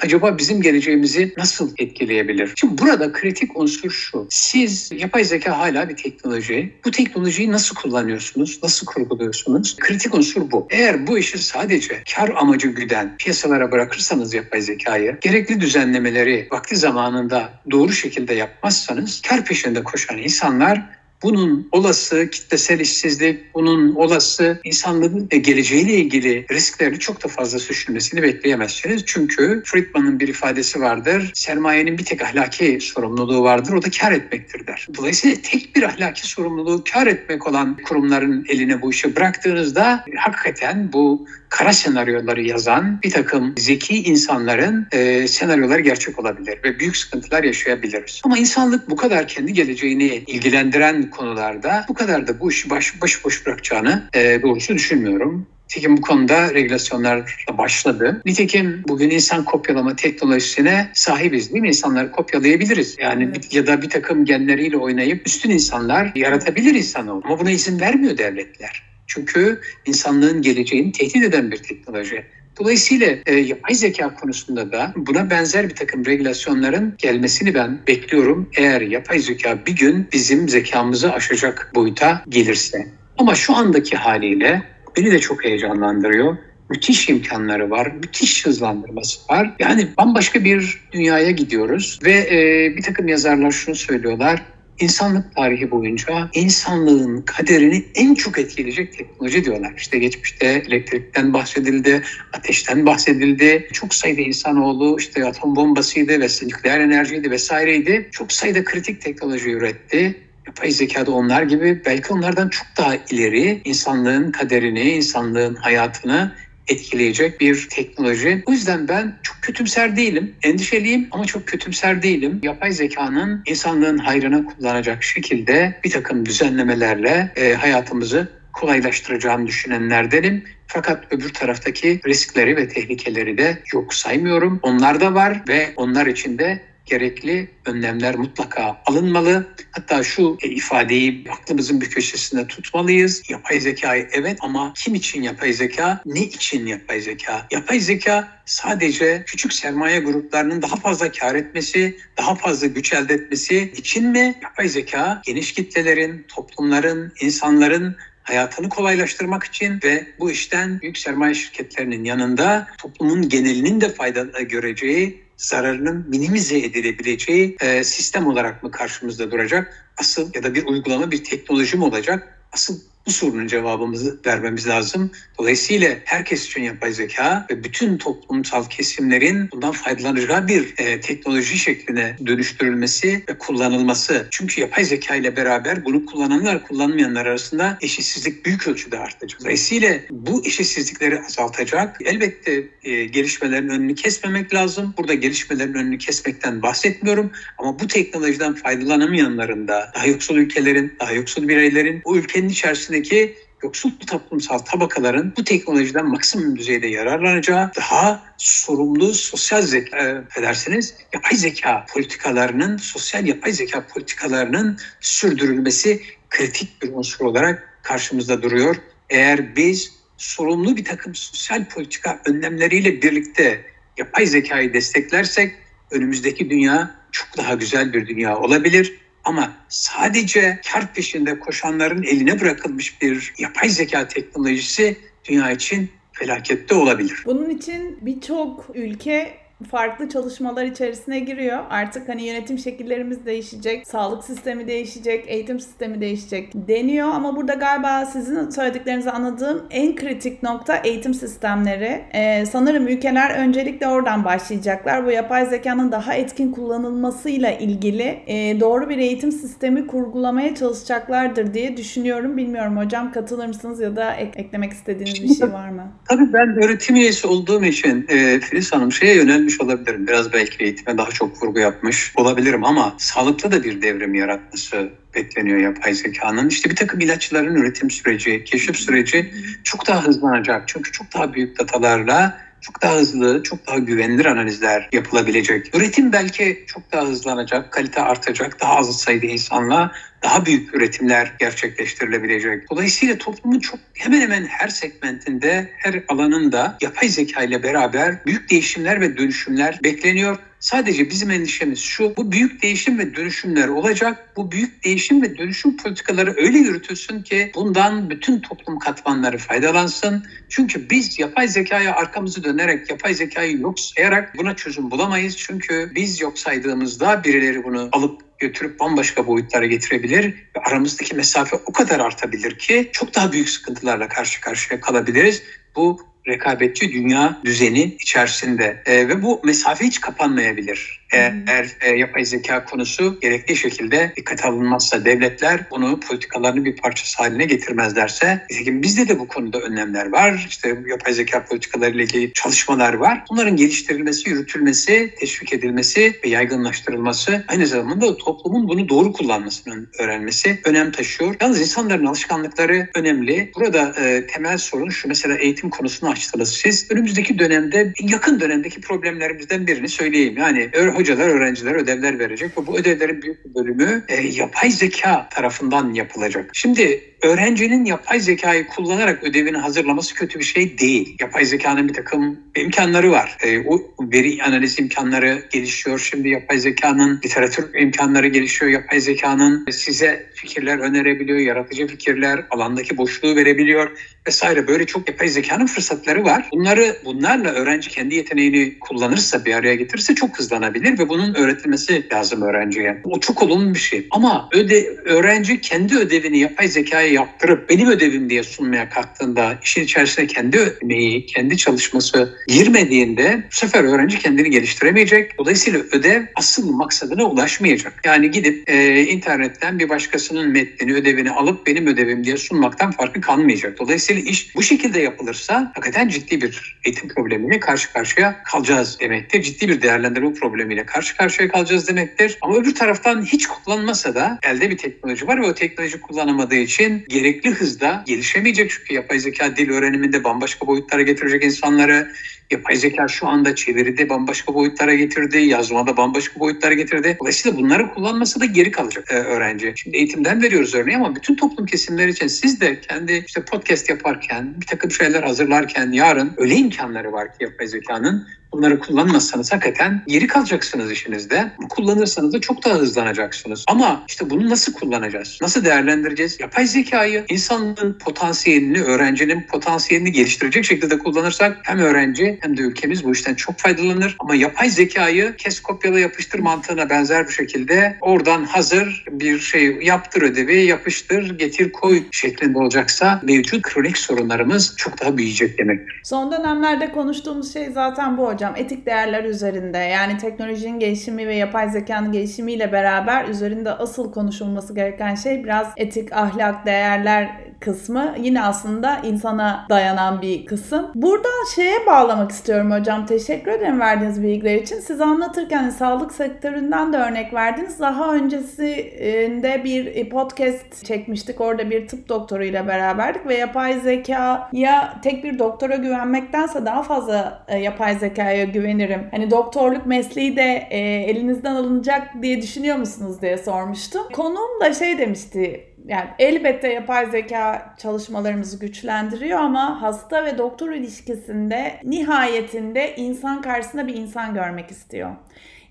acaba 0.00 0.38
bizim 0.38 0.62
geleceğimizi 0.62 1.34
nasıl 1.36 1.70
etkileyebilir? 1.78 2.52
Şimdi 2.56 2.82
burada 2.82 3.12
kritik 3.12 3.58
unsur 3.58 3.90
şu. 3.90 4.26
Siz 4.30 4.90
yapay 4.92 5.24
zeka 5.24 5.58
hala 5.58 5.88
bir 5.88 5.96
teknoloji. 5.96 6.72
Bu 6.84 6.90
teknolojiyi 6.90 7.52
nasıl 7.52 7.74
kullanıyorsunuz? 7.74 8.60
Nasıl 8.62 8.86
kurguluyorsunuz? 8.86 9.76
Kritik 9.76 10.14
unsur 10.14 10.50
bu. 10.50 10.66
Eğer 10.70 11.06
bu 11.06 11.18
işi 11.18 11.38
sadece 11.38 12.02
kar 12.14 12.32
amacı 12.36 12.68
güden 12.68 13.16
piyasalara 13.18 13.72
bırakırsanız 13.72 14.34
yapay 14.34 14.60
zekayı, 14.60 15.18
gerekli 15.20 15.60
düzenlemeleri 15.60 16.48
vakti 16.60 16.76
zamanında 16.76 17.50
doğru 17.70 17.92
şekilde 17.92 18.34
yapmazsanız 18.34 19.22
kar 19.22 19.44
peşinde 19.44 19.84
koşan 19.84 20.18
insanlar 20.18 20.82
bunun 21.22 21.68
olası 21.72 22.30
kitlesel 22.30 22.80
işsizlik, 22.80 23.54
bunun 23.54 23.94
olası 23.94 24.60
insanlığın 24.64 25.28
geleceğiyle 25.28 25.94
ilgili 25.94 26.46
risklerini 26.50 26.98
çok 26.98 27.24
da 27.24 27.28
fazla 27.28 27.58
düşünmesini 27.58 28.22
bekleyemezsiniz. 28.22 29.02
Çünkü 29.06 29.62
Friedman'ın 29.64 30.20
bir 30.20 30.28
ifadesi 30.28 30.80
vardır. 30.80 31.30
Sermayenin 31.34 31.98
bir 31.98 32.04
tek 32.04 32.22
ahlaki 32.22 32.78
sorumluluğu 32.80 33.42
vardır. 33.42 33.72
O 33.72 33.82
da 33.82 33.90
kar 34.00 34.12
etmektir 34.12 34.66
der. 34.66 34.86
Dolayısıyla 34.96 35.36
tek 35.42 35.76
bir 35.76 35.82
ahlaki 35.82 36.26
sorumluluğu 36.28 36.84
kar 36.92 37.06
etmek 37.06 37.46
olan 37.46 37.76
kurumların 37.84 38.44
eline 38.48 38.82
bu 38.82 38.90
işi 38.90 39.16
bıraktığınızda 39.16 40.04
hakikaten 40.16 40.92
bu 40.92 41.26
kara 41.50 41.72
senaryoları 41.72 42.42
yazan 42.42 43.00
bir 43.02 43.10
takım 43.10 43.54
zeki 43.58 44.02
insanların 44.02 44.86
e, 44.92 45.28
senaryoları 45.28 45.80
gerçek 45.80 46.18
olabilir 46.18 46.58
ve 46.64 46.78
büyük 46.78 46.96
sıkıntılar 46.96 47.44
yaşayabiliriz. 47.44 48.20
Ama 48.24 48.38
insanlık 48.38 48.90
bu 48.90 48.96
kadar 48.96 49.28
kendi 49.28 49.52
geleceğini 49.52 50.06
ilgilendiren 50.26 51.10
konularda 51.10 51.84
bu 51.88 51.94
kadar 51.94 52.26
da 52.26 52.40
bu 52.40 52.50
işi 52.50 52.70
baş, 52.70 53.02
baş 53.02 53.24
boş 53.24 53.46
bırakacağını 53.46 54.08
e, 54.14 54.42
doğrusu 54.42 54.74
düşünmüyorum. 54.74 55.46
Nitekim 55.70 55.96
bu 55.96 56.00
konuda 56.00 56.54
regülasyonlar 56.54 57.44
başladı. 57.58 58.22
Nitekim 58.26 58.82
bugün 58.88 59.10
insan 59.10 59.44
kopyalama 59.44 59.96
teknolojisine 59.96 60.90
sahibiz 60.94 61.52
değil 61.52 61.62
mi? 61.62 61.68
İnsanları 61.68 62.12
kopyalayabiliriz. 62.12 62.96
Yani 62.98 63.28
evet. 63.30 63.54
ya 63.54 63.66
da 63.66 63.82
bir 63.82 63.90
takım 63.90 64.24
genleriyle 64.24 64.76
oynayıp 64.76 65.26
üstün 65.26 65.50
insanlar 65.50 66.12
yaratabilir 66.14 66.74
insanoğlu. 66.74 67.22
Ama 67.24 67.38
buna 67.38 67.50
izin 67.50 67.80
vermiyor 67.80 68.18
devletler. 68.18 68.89
Çünkü 69.14 69.60
insanlığın 69.86 70.42
geleceğini 70.42 70.92
tehdit 70.92 71.24
eden 71.24 71.50
bir 71.50 71.56
teknoloji. 71.56 72.24
Dolayısıyla 72.60 73.16
e, 73.26 73.34
yapay 73.34 73.74
zeka 73.74 74.14
konusunda 74.14 74.72
da 74.72 74.92
buna 74.96 75.30
benzer 75.30 75.68
bir 75.68 75.74
takım 75.74 76.06
regülasyonların 76.06 76.94
gelmesini 76.98 77.54
ben 77.54 77.78
bekliyorum. 77.88 78.50
Eğer 78.56 78.80
yapay 78.80 79.18
zeka 79.18 79.66
bir 79.66 79.76
gün 79.76 80.08
bizim 80.12 80.48
zekamızı 80.48 81.12
aşacak 81.12 81.72
boyuta 81.74 82.24
gelirse. 82.28 82.86
Ama 83.18 83.34
şu 83.34 83.56
andaki 83.56 83.96
haliyle 83.96 84.62
beni 84.96 85.10
de 85.10 85.18
çok 85.18 85.44
heyecanlandırıyor. 85.44 86.36
Müthiş 86.70 87.08
imkanları 87.08 87.70
var, 87.70 87.92
müthiş 88.02 88.46
hızlandırması 88.46 89.20
var. 89.30 89.56
Yani 89.58 89.88
bambaşka 89.98 90.44
bir 90.44 90.80
dünyaya 90.92 91.30
gidiyoruz 91.30 91.98
ve 92.04 92.12
e, 92.12 92.76
bir 92.76 92.82
takım 92.82 93.08
yazarlar 93.08 93.50
şunu 93.50 93.74
söylüyorlar 93.74 94.42
insanlık 94.80 95.36
tarihi 95.36 95.70
boyunca 95.70 96.30
insanlığın 96.34 97.22
kaderini 97.22 97.84
en 97.94 98.14
çok 98.14 98.38
etkileyecek 98.38 98.98
teknoloji 98.98 99.44
diyorlar. 99.44 99.72
İşte 99.76 99.98
geçmişte 99.98 100.46
elektrikten 100.46 101.32
bahsedildi, 101.32 102.02
ateşten 102.32 102.86
bahsedildi. 102.86 103.68
Çok 103.72 103.94
sayıda 103.94 104.20
insanoğlu 104.20 104.96
işte 104.98 105.24
atom 105.24 105.56
bombasıydı 105.56 106.20
ve 106.20 106.26
nükleer 106.42 106.80
enerjiydi 106.80 107.30
vesaireydi. 107.30 108.08
Çok 108.12 108.32
sayıda 108.32 108.64
kritik 108.64 109.00
teknoloji 109.00 109.50
üretti. 109.50 110.20
Yapay 110.46 110.70
zekada 110.70 111.12
onlar 111.12 111.42
gibi 111.42 111.82
belki 111.86 112.12
onlardan 112.12 112.48
çok 112.48 112.66
daha 112.76 112.96
ileri 113.10 113.62
insanlığın 113.64 114.32
kaderini, 114.32 114.90
insanlığın 114.90 115.54
hayatını 115.54 116.32
etkileyecek 116.70 117.40
bir 117.40 117.68
teknoloji. 117.70 118.42
O 118.46 118.52
yüzden 118.52 118.88
ben 118.88 119.18
çok 119.22 119.36
kötümser 119.42 119.96
değilim. 119.96 120.34
Endişeliyim 120.42 121.08
ama 121.10 121.24
çok 121.24 121.46
kötümser 121.46 122.02
değilim. 122.02 122.40
Yapay 122.42 122.72
zekanın 122.72 123.42
insanlığın 123.46 123.98
hayrına 123.98 124.44
kullanacak 124.44 125.02
şekilde 125.02 125.80
bir 125.84 125.90
takım 125.90 126.26
düzenlemelerle 126.26 127.32
e, 127.36 127.54
hayatımızı 127.54 128.28
kolaylaştıracağını 128.52 129.46
düşünenlerdenim. 129.46 130.44
Fakat 130.66 131.12
öbür 131.12 131.28
taraftaki 131.32 132.00
riskleri 132.06 132.56
ve 132.56 132.68
tehlikeleri 132.68 133.38
de 133.38 133.62
yok 133.74 133.94
saymıyorum. 133.94 134.60
Onlar 134.62 135.00
da 135.00 135.14
var 135.14 135.42
ve 135.48 135.72
onlar 135.76 136.06
için 136.06 136.38
de 136.38 136.69
gerekli 136.90 137.50
önlemler 137.66 138.16
mutlaka 138.16 138.82
alınmalı. 138.86 139.46
Hatta 139.72 140.02
şu 140.02 140.38
ifadeyi 140.42 141.24
aklımızın 141.30 141.80
bir 141.80 141.90
köşesinde 141.90 142.46
tutmalıyız. 142.46 143.22
Yapay 143.28 143.60
zekayı 143.60 144.08
evet 144.12 144.38
ama 144.40 144.72
kim 144.76 144.94
için 144.94 145.22
yapay 145.22 145.52
zeka? 145.52 146.02
Ne 146.06 146.20
için 146.20 146.66
yapay 146.66 147.00
zeka? 147.00 147.46
Yapay 147.50 147.80
zeka 147.80 148.28
sadece 148.46 149.24
küçük 149.26 149.52
sermaye 149.52 150.00
gruplarının 150.00 150.62
daha 150.62 150.76
fazla 150.76 151.12
kar 151.12 151.34
etmesi, 151.34 151.98
daha 152.16 152.34
fazla 152.34 152.66
güç 152.66 152.92
elde 152.92 153.14
etmesi 153.14 153.72
için 153.76 154.08
mi? 154.08 154.34
Yapay 154.42 154.68
zeka 154.68 155.22
geniş 155.26 155.52
kitlelerin, 155.52 156.24
toplumların, 156.28 157.12
insanların 157.20 157.96
hayatını 158.22 158.68
kolaylaştırmak 158.68 159.44
için 159.44 159.80
ve 159.84 160.06
bu 160.18 160.30
işten 160.30 160.80
büyük 160.80 160.98
sermaye 160.98 161.34
şirketlerinin 161.34 162.04
yanında 162.04 162.66
toplumun 162.78 163.28
genelinin 163.28 163.80
de 163.80 163.88
fayda 163.88 164.42
göreceği 164.42 165.29
zararının 165.40 166.04
minimize 166.08 166.58
edilebileceği 166.58 167.56
e, 167.60 167.84
sistem 167.84 168.26
olarak 168.26 168.62
mı 168.62 168.70
karşımızda 168.70 169.30
duracak? 169.30 169.92
Asıl 169.96 170.30
ya 170.34 170.42
da 170.42 170.54
bir 170.54 170.66
uygulama, 170.66 171.10
bir 171.10 171.24
teknoloji 171.24 171.76
mi 171.76 171.84
olacak? 171.84 172.40
Asıl 172.52 172.80
bu 173.06 173.10
sorunun 173.10 173.46
cevabımızı 173.46 174.20
vermemiz 174.26 174.68
lazım. 174.68 175.10
Dolayısıyla 175.38 175.96
herkes 176.04 176.46
için 176.46 176.62
yapay 176.62 176.92
zeka 176.92 177.46
ve 177.50 177.64
bütün 177.64 177.98
toplumsal 177.98 178.64
kesimlerin 178.64 179.50
bundan 179.52 179.72
faydalanacağı 179.72 180.48
bir 180.48 180.74
e, 180.78 181.00
teknoloji 181.00 181.58
şekline 181.58 182.16
dönüştürülmesi 182.26 183.24
ve 183.28 183.38
kullanılması. 183.38 184.26
Çünkü 184.30 184.60
yapay 184.60 184.84
zeka 184.84 185.14
ile 185.14 185.36
beraber 185.36 185.84
bunu 185.84 186.06
kullananlar 186.06 186.62
kullanmayanlar 186.66 187.26
arasında 187.26 187.78
eşitsizlik 187.80 188.46
büyük 188.46 188.68
ölçüde 188.68 188.98
artacak. 188.98 189.40
Dolayısıyla 189.40 189.94
bu 190.10 190.42
eşitsizlikleri 190.46 191.20
azaltacak. 191.20 191.96
Elbette 192.04 192.64
e, 192.82 193.04
gelişmelerin 193.04 193.68
önünü 193.68 193.94
kesmemek 193.94 194.54
lazım. 194.54 194.94
Burada 194.98 195.14
gelişmelerin 195.14 195.74
önünü 195.74 195.98
kesmekten 195.98 196.62
bahsetmiyorum 196.62 197.32
ama 197.58 197.78
bu 197.78 197.86
teknolojiden 197.86 198.54
faydalanamayanların 198.54 199.68
da 199.68 199.92
daha 199.94 200.06
yoksul 200.06 200.36
ülkelerin, 200.36 200.96
daha 201.00 201.12
yoksul 201.12 201.48
bireylerin 201.48 202.00
o 202.04 202.16
ülkenin 202.16 202.48
içerisinde 202.48 202.89
içerisindeki 202.90 203.36
yoksul 203.62 203.90
toplumsal 204.06 204.58
tabakaların 204.58 205.32
bu 205.36 205.44
teknolojiden 205.44 206.06
maksimum 206.06 206.56
düzeyde 206.56 206.86
yararlanacağı 206.86 207.70
daha 207.76 208.22
sorumlu 208.36 209.14
sosyal 209.14 209.62
zeka, 209.62 209.98
e, 209.98 210.40
ederseniz 210.40 210.94
yapay 211.12 211.36
zeka 211.36 211.86
politikalarının, 211.92 212.76
sosyal 212.76 213.26
yapay 213.26 213.52
zeka 213.52 213.86
politikalarının 213.86 214.78
sürdürülmesi 215.00 216.02
kritik 216.30 216.82
bir 216.82 216.92
unsur 216.92 217.24
olarak 217.24 217.78
karşımızda 217.82 218.42
duruyor. 218.42 218.76
Eğer 219.10 219.56
biz 219.56 219.92
sorumlu 220.16 220.76
bir 220.76 220.84
takım 220.84 221.14
sosyal 221.14 221.64
politika 221.64 222.20
önlemleriyle 222.26 223.02
birlikte 223.02 223.64
yapay 223.96 224.26
zekayı 224.26 224.74
desteklersek 224.74 225.54
önümüzdeki 225.90 226.50
dünya 226.50 226.94
çok 227.12 227.36
daha 227.36 227.54
güzel 227.54 227.92
bir 227.92 228.06
dünya 228.06 228.38
olabilir 228.38 229.00
ama 229.24 229.52
sadece 229.68 230.60
kar 230.72 230.94
peşinde 230.94 231.38
koşanların 231.38 232.02
eline 232.02 232.40
bırakılmış 232.40 233.02
bir 233.02 233.34
yapay 233.38 233.68
zeka 233.68 234.08
teknolojisi 234.08 234.96
dünya 235.24 235.50
için 235.50 235.90
felakette 236.12 236.74
olabilir. 236.74 237.22
Bunun 237.26 237.50
için 237.50 237.98
birçok 238.00 238.66
ülke 238.74 239.38
farklı 239.70 240.08
çalışmalar 240.08 240.64
içerisine 240.64 241.20
giriyor. 241.20 241.58
Artık 241.70 242.08
hani 242.08 242.26
yönetim 242.26 242.58
şekillerimiz 242.58 243.26
değişecek, 243.26 243.86
sağlık 243.86 244.24
sistemi 244.24 244.66
değişecek, 244.66 245.24
eğitim 245.28 245.60
sistemi 245.60 246.00
değişecek 246.00 246.50
deniyor 246.54 247.08
ama 247.08 247.36
burada 247.36 247.54
galiba 247.54 248.06
sizin 248.06 248.50
söylediklerinizi 248.50 249.10
anladığım 249.10 249.62
en 249.70 249.96
kritik 249.96 250.42
nokta 250.42 250.76
eğitim 250.76 251.14
sistemleri. 251.14 252.00
Ee, 252.14 252.46
sanırım 252.46 252.88
ülkeler 252.88 253.30
öncelikle 253.38 253.88
oradan 253.88 254.24
başlayacaklar. 254.24 255.06
Bu 255.06 255.10
yapay 255.10 255.46
zekanın 255.46 255.92
daha 255.92 256.14
etkin 256.14 256.52
kullanılmasıyla 256.52 257.50
ilgili 257.50 258.18
e, 258.26 258.60
doğru 258.60 258.88
bir 258.88 258.98
eğitim 258.98 259.32
sistemi 259.32 259.86
kurgulamaya 259.86 260.54
çalışacaklardır 260.54 261.54
diye 261.54 261.76
düşünüyorum. 261.76 262.36
Bilmiyorum 262.36 262.76
hocam 262.76 263.12
katılır 263.12 263.46
mısınız 263.46 263.80
ya 263.80 263.96
da 263.96 264.14
ek- 264.14 264.40
eklemek 264.40 264.72
istediğiniz 264.72 265.22
bir 265.22 265.34
şey 265.34 265.52
var 265.52 265.68
mı? 265.68 265.92
Tabii 266.08 266.32
ben 266.32 266.62
öğretim 266.64 266.96
üyesi 266.96 267.26
olduğum 267.26 267.64
için 267.64 268.06
e, 268.08 268.40
Filiz 268.40 268.72
Hanım 268.72 268.92
şeye 268.92 269.16
yönelmiş 269.16 269.49
olabilirim. 269.58 270.06
Biraz 270.06 270.32
belki 270.32 270.64
eğitime 270.64 270.98
daha 270.98 271.10
çok 271.10 271.42
vurgu 271.42 271.58
yapmış 271.58 272.12
olabilirim 272.16 272.64
ama 272.64 272.94
sağlıkta 272.98 273.52
da 273.52 273.64
bir 273.64 273.82
devrim 273.82 274.14
yaratması 274.14 274.90
bekleniyor 275.14 275.58
yapay 275.58 275.94
zekanın. 275.94 276.48
İşte 276.48 276.70
bir 276.70 276.76
takım 276.76 277.00
ilaçların 277.00 277.54
üretim 277.54 277.90
süreci, 277.90 278.44
keşif 278.44 278.76
süreci 278.76 279.34
çok 279.64 279.86
daha 279.86 280.04
hızlanacak. 280.04 280.68
Çünkü 280.68 280.92
çok 280.92 281.14
daha 281.14 281.34
büyük 281.34 281.58
datalarla 281.58 282.50
çok 282.60 282.82
daha 282.82 282.96
hızlı, 282.96 283.42
çok 283.42 283.66
daha 283.66 283.78
güvenilir 283.78 284.24
analizler 284.24 284.88
yapılabilecek. 284.92 285.74
Üretim 285.74 286.12
belki 286.12 286.64
çok 286.66 286.92
daha 286.92 287.06
hızlanacak, 287.06 287.72
kalite 287.72 288.02
artacak, 288.02 288.60
daha 288.60 288.76
az 288.76 289.00
sayıda 289.00 289.26
insanla 289.26 289.92
daha 290.22 290.46
büyük 290.46 290.74
üretimler 290.74 291.32
gerçekleştirilebilecek. 291.38 292.70
Dolayısıyla 292.70 293.18
toplumun 293.18 293.60
çok 293.60 293.80
hemen 293.94 294.20
hemen 294.20 294.44
her 294.44 294.68
segmentinde, 294.68 295.70
her 295.76 296.02
alanında 296.08 296.78
yapay 296.80 297.08
zeka 297.08 297.42
ile 297.42 297.62
beraber 297.62 298.26
büyük 298.26 298.50
değişimler 298.50 299.00
ve 299.00 299.16
dönüşümler 299.16 299.78
bekleniyor. 299.84 300.38
Sadece 300.60 301.10
bizim 301.10 301.30
endişemiz 301.30 301.78
şu, 301.78 302.16
bu 302.16 302.32
büyük 302.32 302.62
değişim 302.62 302.98
ve 302.98 303.14
dönüşümler 303.16 303.68
olacak. 303.68 304.36
Bu 304.36 304.52
büyük 304.52 304.84
değişim 304.84 305.22
ve 305.22 305.38
dönüşüm 305.38 305.76
politikaları 305.76 306.34
öyle 306.36 306.58
yürütülsün 306.58 307.22
ki 307.22 307.52
bundan 307.54 308.10
bütün 308.10 308.40
toplum 308.40 308.78
katmanları 308.78 309.38
faydalansın. 309.38 310.24
Çünkü 310.48 310.90
biz 310.90 311.18
yapay 311.18 311.48
zekaya 311.48 311.94
arkamızı 311.94 312.44
dönerek, 312.44 312.90
yapay 312.90 313.14
zekayı 313.14 313.60
yok 313.60 313.80
sayarak 313.80 314.38
buna 314.38 314.56
çözüm 314.56 314.90
bulamayız. 314.90 315.36
Çünkü 315.36 315.92
biz 315.94 316.20
yok 316.20 316.38
saydığımızda 316.38 317.24
birileri 317.24 317.64
bunu 317.64 317.88
alıp 317.92 318.29
götürüp 318.40 318.80
bambaşka 318.80 319.26
boyutlara 319.26 319.66
getirebilir 319.66 320.24
ve 320.56 320.60
aramızdaki 320.64 321.14
mesafe 321.14 321.56
o 321.66 321.72
kadar 321.72 322.00
artabilir 322.00 322.58
ki 322.58 322.90
çok 322.92 323.14
daha 323.14 323.32
büyük 323.32 323.48
sıkıntılarla 323.48 324.08
karşı 324.08 324.40
karşıya 324.40 324.80
kalabiliriz. 324.80 325.42
Bu 325.76 326.00
rekabetçi 326.28 326.92
dünya 326.92 327.40
düzeni 327.44 327.82
içerisinde 327.82 328.82
e, 328.86 329.08
ve 329.08 329.22
bu 329.22 329.40
mesafe 329.44 329.84
hiç 329.84 330.00
kapanmayabilir. 330.00 330.99
Eğer 331.12 331.76
e, 331.80 331.96
yapay 331.96 332.24
zeka 332.24 332.64
konusu 332.64 333.20
gerekli 333.20 333.56
şekilde 333.56 334.12
dikkate 334.16 334.48
alınmazsa 334.48 335.04
devletler 335.04 335.60
bunu 335.70 336.00
politikalarının 336.00 336.64
bir 336.64 336.76
parçası 336.76 337.18
haline 337.18 337.44
getirmezlerse 337.44 338.46
nitekim 338.50 338.82
bizde 338.82 339.08
de 339.08 339.18
bu 339.18 339.28
konuda 339.28 339.58
önlemler 339.60 340.12
var. 340.12 340.46
İşte 340.48 340.78
yapay 340.86 341.12
zeka 341.12 341.44
politikaları 341.44 341.90
ile 341.90 342.02
ilgili 342.02 342.32
çalışmalar 342.32 342.94
var. 342.94 343.24
Bunların 343.30 343.56
geliştirilmesi, 343.56 344.30
yürütülmesi, 344.30 345.14
teşvik 345.18 345.52
edilmesi 345.52 346.20
ve 346.24 346.28
yaygınlaştırılması 346.28 347.44
aynı 347.48 347.66
zamanda 347.66 348.16
toplumun 348.16 348.68
bunu 348.68 348.88
doğru 348.88 349.12
kullanmasının 349.12 349.88
öğrenmesi 349.98 350.60
önem 350.64 350.92
taşıyor. 350.92 351.34
Yalnız 351.40 351.60
insanların 351.60 352.06
alışkanlıkları 352.06 352.88
önemli. 352.94 353.50
Burada 353.54 353.94
e, 354.00 354.26
temel 354.26 354.58
sorun 354.58 354.90
şu 354.90 355.08
mesela 355.08 355.34
eğitim 355.34 355.70
konusunu 355.70 356.10
açtınız 356.10 356.52
siz. 356.52 356.90
Önümüzdeki 356.90 357.38
dönemde 357.38 357.92
yakın 358.00 358.40
dönemdeki 358.40 358.80
problemlerimizden 358.80 359.66
birini 359.66 359.88
söyleyeyim. 359.88 360.34
Yani 360.38 360.70
hocalar 361.00 361.28
öğrenciler 361.28 361.74
ödevler 361.74 362.18
verecek 362.18 362.58
ve 362.58 362.66
bu 362.66 362.78
ödevlerin 362.78 363.22
büyük 363.22 363.44
bir 363.44 363.54
bölümü 363.54 364.04
e, 364.08 364.22
yapay 364.22 364.70
zeka 364.70 365.28
tarafından 365.28 365.94
yapılacak. 365.94 366.50
Şimdi 366.52 367.02
öğrencinin 367.22 367.84
yapay 367.84 368.20
zekayı 368.20 368.66
kullanarak 368.66 369.24
ödevini 369.24 369.56
hazırlaması 369.56 370.14
kötü 370.14 370.38
bir 370.38 370.44
şey 370.44 370.78
değil. 370.78 371.16
Yapay 371.20 371.44
zekanın 371.44 371.88
bir 371.88 371.94
takım 371.94 372.40
imkanları 372.56 373.10
var. 373.10 373.36
E, 373.42 373.58
o 373.58 373.80
veri 374.00 374.42
analiz 374.42 374.78
imkanları 374.78 375.42
gelişiyor. 375.50 375.98
Şimdi 375.98 376.28
yapay 376.28 376.58
zekanın 376.58 377.20
literatür 377.24 377.74
imkanları 377.74 378.28
gelişiyor. 378.28 378.70
Yapay 378.70 379.00
zekanın 379.00 379.66
size 379.70 380.30
fikirler 380.34 380.78
önerebiliyor, 380.78 381.38
yaratıcı 381.38 381.86
fikirler, 381.86 382.44
alandaki 382.50 382.96
boşluğu 382.96 383.36
verebiliyor 383.36 383.90
vesaire. 384.26 384.68
Böyle 384.68 384.86
çok 384.86 385.08
yapay 385.08 385.28
zekanın 385.28 385.66
fırsatları 385.66 386.24
var. 386.24 386.48
Bunları 386.52 386.96
bunlarla 387.04 387.50
öğrenci 387.50 387.90
kendi 387.90 388.14
yeteneğini 388.14 388.78
kullanırsa, 388.78 389.44
bir 389.44 389.54
araya 389.54 389.74
getirirse 389.74 390.14
çok 390.14 390.38
hızlanabilir 390.38 390.98
ve 390.98 391.08
bunun 391.08 391.34
öğretilmesi 391.34 392.06
lazım 392.12 392.42
öğrenciye. 392.42 393.00
O 393.04 393.20
çok 393.20 393.42
olumlu 393.42 393.74
bir 393.74 393.78
şey. 393.78 394.06
Ama 394.10 394.48
öde, 394.52 394.96
öğrenci 395.04 395.60
kendi 395.60 395.96
ödevini 395.96 396.38
yapay 396.38 396.68
zekaya 396.68 397.12
yaptırıp 397.12 397.68
benim 397.68 397.88
ödevim 397.88 398.30
diye 398.30 398.42
sunmaya 398.42 398.88
kalktığında 398.88 399.58
işin 399.62 399.82
içerisine 399.82 400.26
kendi 400.26 400.76
emeği, 400.82 401.26
kendi 401.26 401.56
çalışması 401.56 402.38
girmediğinde 402.48 403.44
bu 403.52 403.56
sefer 403.56 403.84
öğrenci 403.84 404.18
kendini 404.18 404.50
geliştiremeyecek. 404.50 405.38
Dolayısıyla 405.38 405.80
ödev 405.92 406.22
asıl 406.34 406.70
maksadına 406.72 407.24
ulaşmayacak. 407.24 407.94
Yani 408.04 408.30
gidip 408.30 408.70
e, 408.70 409.02
internetten 409.02 409.78
bir 409.78 409.88
başkasının 409.88 410.48
metnini, 410.48 410.94
ödevini 410.94 411.30
alıp 411.30 411.66
benim 411.66 411.86
ödevim 411.86 412.24
diye 412.24 412.36
sunmaktan 412.36 412.90
farkı 412.90 413.20
kalmayacak. 413.20 413.78
Dolayısıyla 413.78 414.09
iş 414.16 414.54
bu 414.56 414.62
şekilde 414.62 415.00
yapılırsa 415.00 415.72
hakikaten 415.74 416.08
ciddi 416.08 416.40
bir 416.40 416.80
eğitim 416.84 417.08
problemiyle 417.08 417.60
karşı 417.60 417.92
karşıya 417.92 418.42
kalacağız 418.42 419.00
demektir. 419.00 419.42
Ciddi 419.42 419.68
bir 419.68 419.82
değerlendirme 419.82 420.34
problemiyle 420.34 420.86
karşı 420.86 421.16
karşıya 421.16 421.48
kalacağız 421.48 421.88
demektir. 421.88 422.38
Ama 422.42 422.56
öbür 422.56 422.74
taraftan 422.74 423.24
hiç 423.24 423.46
kullanmasa 423.46 424.14
da 424.14 424.38
elde 424.42 424.70
bir 424.70 424.78
teknoloji 424.78 425.26
var 425.26 425.42
ve 425.42 425.46
o 425.46 425.54
teknoloji 425.54 426.00
kullanamadığı 426.00 426.54
için 426.54 427.04
gerekli 427.08 427.50
hızda 427.50 428.04
gelişemeyecek. 428.06 428.70
Çünkü 428.70 428.94
yapay 428.94 429.18
zeka 429.18 429.56
dil 429.56 429.70
öğreniminde 429.70 430.24
bambaşka 430.24 430.66
boyutlara 430.66 431.02
getirecek 431.02 431.44
insanları. 431.44 432.12
Yapay 432.50 432.76
zeka 432.76 433.08
şu 433.08 433.26
anda 433.26 433.54
çeviride 433.54 434.08
bambaşka 434.08 434.54
boyutlara 434.54 434.94
getirdi, 434.94 435.38
yazmada 435.38 435.96
bambaşka 435.96 436.40
boyutlara 436.40 436.74
getirdi. 436.74 437.16
Dolayısıyla 437.20 437.58
bunları 437.58 437.94
kullanması 437.94 438.40
da 438.40 438.44
geri 438.44 438.70
kalacak 438.70 439.04
e, 439.10 439.14
öğrenci. 439.14 439.72
Şimdi 439.76 439.96
eğitimden 439.96 440.42
veriyoruz 440.42 440.74
örneği 440.74 440.96
ama 440.96 441.16
bütün 441.16 441.34
toplum 441.34 441.66
kesimleri 441.66 442.10
için 442.10 442.26
siz 442.26 442.60
de 442.60 442.80
kendi 442.80 443.24
işte 443.26 443.44
podcast 443.44 443.88
yaparken, 444.00 444.60
bir 444.60 444.66
takım 444.66 444.90
şeyler 444.90 445.22
hazırlarken 445.22 445.92
yarın 445.92 446.34
öyle 446.36 446.54
imkanları 446.54 447.12
var 447.12 447.28
ki 447.28 447.44
yapay 447.44 447.66
zekanın 447.66 448.26
bunları 448.52 448.80
kullanmazsanız 448.80 449.52
hakikaten 449.52 450.02
geri 450.06 450.26
kalacaksınız 450.26 450.92
işinizde. 450.92 451.52
Kullanırsanız 451.68 452.32
da 452.32 452.40
çok 452.40 452.64
daha 452.64 452.74
hızlanacaksınız. 452.74 453.64
Ama 453.68 454.02
işte 454.08 454.30
bunu 454.30 454.50
nasıl 454.50 454.72
kullanacağız? 454.72 455.38
Nasıl 455.42 455.64
değerlendireceğiz? 455.64 456.40
Yapay 456.40 456.66
zekayı 456.66 457.24
insanın 457.28 457.92
potansiyelini, 457.92 458.82
öğrencinin 458.82 459.42
potansiyelini 459.42 460.12
geliştirecek 460.12 460.64
şekilde 460.64 460.98
kullanırsak 460.98 461.58
hem 461.62 461.78
öğrenci 461.78 462.38
hem 462.42 462.56
de 462.56 462.62
ülkemiz 462.62 463.04
bu 463.04 463.12
işten 463.12 463.34
çok 463.34 463.58
faydalanır. 463.58 464.16
Ama 464.18 464.34
yapay 464.34 464.70
zekayı 464.70 465.36
kes 465.36 465.60
kopyala 465.60 465.98
yapıştır 465.98 466.38
mantığına 466.38 466.90
benzer 466.90 467.28
bir 467.28 467.32
şekilde 467.32 467.98
oradan 468.00 468.44
hazır 468.44 469.04
bir 469.10 469.38
şey 469.38 469.78
yaptır 469.82 470.22
ödevi, 470.22 470.66
yapıştır, 470.66 471.38
getir 471.38 471.72
koy 471.72 472.02
şeklinde 472.10 472.58
olacaksa 472.58 473.20
mevcut 473.22 473.62
kronik 473.62 473.98
sorunlarımız 473.98 474.74
çok 474.76 475.00
daha 475.00 475.16
büyüyecek 475.16 475.58
demektir. 475.58 476.00
Son 476.04 476.32
dönemlerde 476.32 476.92
konuştuğumuz 476.92 477.52
şey 477.52 477.70
zaten 477.70 478.18
bu. 478.18 478.39
Etik 478.56 478.86
değerler 478.86 479.24
üzerinde. 479.24 479.78
Yani 479.78 480.18
teknolojinin 480.18 480.78
gelişimi 480.78 481.28
ve 481.28 481.34
yapay 481.34 481.68
zekanın 481.68 482.12
gelişimiyle 482.12 482.72
beraber 482.72 483.28
üzerinde 483.28 483.70
asıl 483.70 484.12
konuşulması 484.12 484.74
gereken 484.74 485.14
şey 485.14 485.44
biraz 485.44 485.72
etik, 485.76 486.12
ahlak, 486.12 486.66
değerler 486.66 487.49
kısmı 487.60 488.14
yine 488.18 488.42
aslında 488.42 488.98
insana 488.98 489.66
dayanan 489.68 490.22
bir 490.22 490.46
kısım. 490.46 490.90
Buradan 490.94 491.54
şeye 491.54 491.86
bağlamak 491.86 492.30
istiyorum 492.30 492.70
hocam. 492.70 493.06
Teşekkür 493.06 493.50
ederim 493.50 493.80
verdiğiniz 493.80 494.22
bilgiler 494.22 494.54
için. 494.54 494.80
Siz 494.80 495.00
anlatırken 495.00 495.70
sağlık 495.70 496.12
sektöründen 496.12 496.92
de 496.92 496.96
örnek 496.96 497.34
verdiniz. 497.34 497.80
Daha 497.80 498.14
öncesinde 498.14 499.64
bir 499.64 500.10
podcast 500.10 500.84
çekmiştik. 500.84 501.40
Orada 501.40 501.70
bir 501.70 501.88
tıp 501.88 502.08
doktoruyla 502.08 502.66
beraberdik 502.66 503.26
ve 503.26 503.34
yapay 503.34 503.80
zekaya 503.80 505.00
tek 505.02 505.24
bir 505.24 505.38
doktora 505.38 505.76
güvenmektense 505.76 506.66
daha 506.66 506.82
fazla 506.82 507.44
e, 507.48 507.58
yapay 507.58 507.94
zekaya 507.94 508.44
güvenirim. 508.44 509.08
Hani 509.10 509.30
doktorluk 509.30 509.86
mesleği 509.86 510.36
de 510.36 510.66
e, 510.70 510.78
elinizden 510.80 511.54
alınacak 511.54 512.22
diye 512.22 512.42
düşünüyor 512.42 512.76
musunuz 512.76 513.22
diye 513.22 513.38
sormuştum. 513.38 514.02
Konuğum 514.12 514.60
da 514.60 514.74
şey 514.74 514.98
demişti 514.98 515.69
Yani 515.90 516.08
elbette 516.18 516.68
yapay 516.72 517.06
zeka 517.06 517.74
çalışmalarımızı 517.78 518.58
güçlendiriyor 518.58 519.38
ama 519.38 519.82
hasta 519.82 520.24
ve 520.24 520.38
doktor 520.38 520.70
ilişkisinde 520.70 521.80
nihayetinde 521.84 522.96
insan 522.96 523.42
karşısında 523.42 523.86
bir 523.86 523.94
insan 523.94 524.34
görmek 524.34 524.70
istiyor. 524.70 525.10